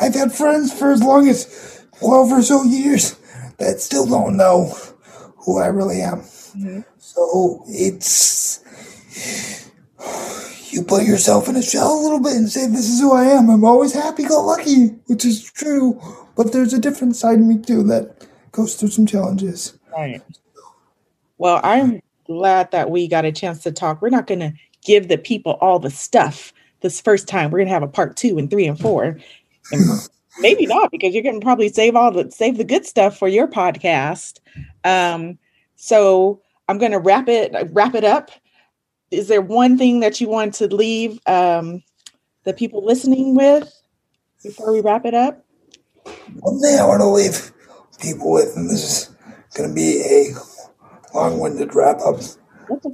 I've 0.00 0.14
had 0.14 0.32
friends 0.32 0.72
for 0.72 0.90
as 0.92 1.02
long 1.02 1.28
as 1.28 1.84
12 2.00 2.32
or 2.32 2.42
so 2.42 2.64
years 2.64 3.16
that 3.58 3.80
still 3.80 4.06
don't 4.06 4.36
know 4.36 4.74
who 5.38 5.58
I 5.58 5.66
really 5.66 6.02
am. 6.02 6.20
Mm-hmm. 6.20 6.80
So 6.98 7.64
it's 7.68 8.60
you 10.72 10.82
put 10.82 11.04
yourself 11.04 11.48
in 11.48 11.56
a 11.56 11.62
shell 11.62 11.92
a 11.92 12.02
little 12.02 12.20
bit 12.20 12.34
and 12.34 12.48
say, 12.48 12.66
This 12.66 12.88
is 12.88 13.00
who 13.00 13.12
I 13.12 13.24
am. 13.24 13.50
I'm 13.50 13.64
always 13.64 13.92
happy 13.92 14.24
go 14.24 14.44
lucky, 14.44 14.86
which 15.06 15.24
is 15.24 15.42
true. 15.42 16.00
But 16.34 16.52
there's 16.52 16.72
a 16.72 16.80
different 16.80 17.14
side 17.14 17.38
of 17.38 17.44
me 17.44 17.58
too 17.58 17.82
that 17.84 18.26
goes 18.52 18.74
through 18.74 18.88
some 18.88 19.06
challenges. 19.06 19.78
Right. 19.92 20.22
Well, 21.38 21.60
I'm 21.62 22.00
glad 22.24 22.70
that 22.70 22.90
we 22.90 23.08
got 23.08 23.24
a 23.24 23.32
chance 23.32 23.62
to 23.64 23.72
talk. 23.72 24.00
We're 24.00 24.10
not 24.10 24.26
going 24.26 24.40
to 24.40 24.52
give 24.84 25.08
the 25.08 25.18
people 25.18 25.52
all 25.60 25.78
the 25.78 25.90
stuff 25.90 26.52
this 26.80 27.00
first 27.00 27.28
time. 27.28 27.50
We're 27.50 27.58
going 27.58 27.68
to 27.68 27.74
have 27.74 27.82
a 27.82 27.88
part 27.88 28.16
two 28.16 28.38
and 28.38 28.50
three 28.50 28.66
and 28.66 28.78
four. 28.78 29.18
And 29.70 30.08
maybe 30.38 30.66
not 30.66 30.90
because 30.90 31.14
you're 31.14 31.22
going 31.22 31.40
to 31.40 31.44
probably 31.44 31.68
save 31.68 31.96
all 31.96 32.10
the 32.10 32.30
save 32.30 32.58
the 32.58 32.64
good 32.64 32.84
stuff 32.86 33.16
for 33.18 33.28
your 33.28 33.46
podcast. 33.46 34.38
Um, 34.84 35.38
so 35.76 36.40
I'm 36.68 36.78
going 36.78 36.92
to 36.92 36.98
wrap 36.98 37.28
it 37.28 37.54
wrap 37.72 37.94
it 37.94 38.04
up. 38.04 38.30
Is 39.10 39.28
there 39.28 39.42
one 39.42 39.76
thing 39.76 40.00
that 40.00 40.20
you 40.20 40.28
want 40.28 40.54
to 40.54 40.74
leave 40.74 41.20
um, 41.26 41.82
the 42.44 42.54
people 42.54 42.84
listening 42.84 43.36
with 43.36 43.72
before 44.42 44.72
we 44.72 44.80
wrap 44.80 45.04
it 45.04 45.14
up? 45.14 45.44
One 46.40 46.60
thing 46.60 46.78
I 46.78 46.86
want 46.86 47.00
to 47.00 47.06
leave 47.06 47.52
people 48.00 48.32
with, 48.32 48.56
and 48.56 48.68
this 48.68 48.82
is 48.82 49.14
going 49.54 49.68
to 49.68 49.74
be 49.74 50.00
a 50.00 51.14
long-winded 51.14 51.74
wrap 51.74 52.00
up, 52.00 52.16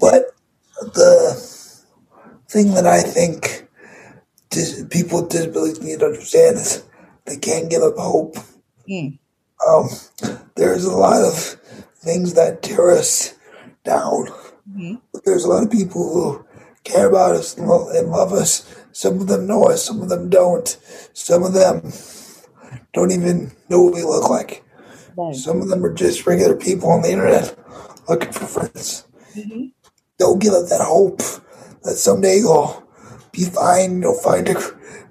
but 0.00 0.34
the 0.94 1.57
thing 2.48 2.72
that 2.74 2.86
I 2.86 3.02
think 3.02 3.68
dis- 4.50 4.84
people 4.90 5.22
with 5.22 5.30
disabilities 5.30 5.80
need 5.82 6.00
to 6.00 6.06
understand 6.06 6.56
is 6.56 6.84
they 7.26 7.36
can't 7.36 7.70
give 7.70 7.82
up 7.82 7.96
hope. 7.96 8.36
Mm. 8.88 9.18
Um, 9.66 9.88
there's 10.56 10.84
a 10.84 10.96
lot 10.96 11.22
of 11.22 11.36
things 11.96 12.34
that 12.34 12.62
tear 12.62 12.90
us 12.90 13.34
down. 13.84 14.28
Mm-hmm. 14.68 14.94
But 15.12 15.24
there's 15.24 15.44
a 15.44 15.48
lot 15.48 15.64
of 15.64 15.70
people 15.70 16.12
who 16.12 16.46
care 16.84 17.08
about 17.08 17.34
us 17.34 17.56
and 17.56 17.66
love 17.66 18.32
us. 18.32 18.64
Some 18.92 19.20
of 19.20 19.26
them 19.26 19.46
know 19.46 19.64
us, 19.64 19.84
some 19.84 20.00
of 20.00 20.08
them 20.08 20.30
don't. 20.30 20.68
Some 21.12 21.42
of 21.42 21.52
them 21.52 21.92
don't 22.92 23.12
even 23.12 23.52
know 23.68 23.82
what 23.82 23.94
we 23.94 24.02
look 24.02 24.28
like. 24.30 24.64
Right. 25.16 25.34
Some 25.34 25.60
of 25.60 25.68
them 25.68 25.84
are 25.84 25.92
just 25.92 26.26
regular 26.26 26.56
people 26.56 26.90
on 26.90 27.02
the 27.02 27.10
internet 27.10 27.56
looking 28.08 28.32
for 28.32 28.46
friends. 28.46 29.04
Mm-hmm. 29.34 29.66
Don't 30.18 30.40
give 30.40 30.52
up 30.52 30.68
that 30.68 30.80
hope 30.80 31.20
that 31.82 31.96
someday 31.96 32.38
you'll 32.38 32.86
be 33.32 33.44
fine. 33.44 34.02
You'll 34.02 34.20
find 34.20 34.48
a 34.48 34.54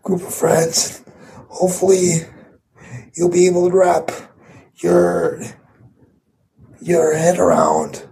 group 0.02 0.22
of 0.22 0.34
friends. 0.34 1.04
Hopefully, 1.50 2.22
you'll 3.14 3.32
be 3.32 3.48
able 3.48 3.70
to 3.70 3.76
wrap 3.76 4.12
your 4.76 5.42
your 6.82 7.16
head 7.16 7.40
around 7.40 8.08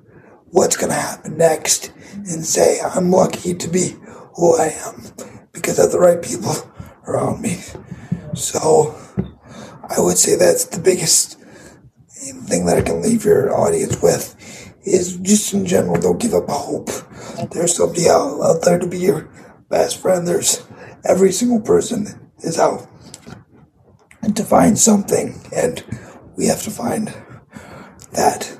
what's 0.45 0.77
going 0.77 0.89
to 0.89 0.95
happen 0.95 1.37
next 1.37 1.91
and 2.13 2.45
say, 2.45 2.79
I'm 2.81 3.11
lucky 3.11 3.53
to 3.53 3.67
be 3.67 3.95
who 4.35 4.57
I 4.57 4.67
am 4.85 5.03
because 5.53 5.79
of 5.79 5.91
the 5.91 5.99
right 5.99 6.21
people 6.21 6.53
around 7.07 7.41
me. 7.41 7.61
So 8.33 8.95
I 9.89 9.99
would 9.99 10.17
say 10.17 10.35
that's 10.35 10.65
the 10.65 10.81
biggest 10.81 11.39
thing 12.47 12.65
that 12.65 12.77
I 12.77 12.81
can 12.81 13.01
leave 13.01 13.23
your 13.23 13.55
audience 13.55 14.01
with 14.01 14.35
is 14.85 15.17
just 15.17 15.53
in 15.53 15.65
general, 15.65 15.99
don't 15.99 16.21
give 16.21 16.33
up 16.33 16.47
hope. 16.47 16.89
There's 17.51 17.75
somebody 17.75 18.07
out, 18.07 18.39
out 18.41 18.61
there 18.63 18.79
to 18.79 18.87
be 18.87 18.99
your 18.99 19.29
best 19.69 19.99
friend. 20.01 20.27
There's 20.27 20.65
every 21.03 21.31
single 21.31 21.61
person 21.61 22.31
is 22.39 22.59
out 22.59 22.87
and 24.21 24.35
to 24.35 24.43
find 24.43 24.77
something, 24.77 25.39
and 25.55 25.83
we 26.35 26.47
have 26.47 26.61
to 26.63 26.71
find 26.71 27.13
that 28.13 28.57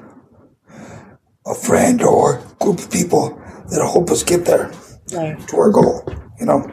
a 1.46 1.56
friend 1.56 2.02
or 2.02 2.42
group 2.60 2.80
of 2.80 2.92
people 2.92 3.42
that'll 3.70 3.92
help 3.92 4.10
us 4.10 4.24
get 4.24 4.46
there 4.46 4.72
right. 5.14 5.48
to 5.48 5.58
our 5.58 5.72
goal. 5.72 6.04
You 6.40 6.46
know. 6.46 6.72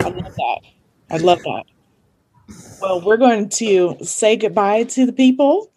I 0.00 0.08
love 0.08 0.34
that. 0.34 0.60
I 1.10 1.16
love 1.18 1.42
that. 1.42 1.64
Well, 2.80 3.00
we're 3.00 3.16
going 3.16 3.48
to 3.50 3.96
say 4.02 4.36
goodbye 4.36 4.84
to 4.84 5.06
the 5.06 5.12
people, 5.12 5.70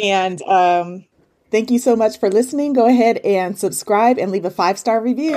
and 0.00 0.40
um, 0.42 1.04
thank 1.50 1.70
you 1.70 1.78
so 1.78 1.96
much 1.96 2.18
for 2.18 2.30
listening. 2.30 2.72
Go 2.72 2.86
ahead 2.86 3.18
and 3.18 3.58
subscribe 3.58 4.18
and 4.18 4.30
leave 4.30 4.44
a 4.44 4.50
five 4.50 4.78
star 4.78 5.00
review. 5.00 5.36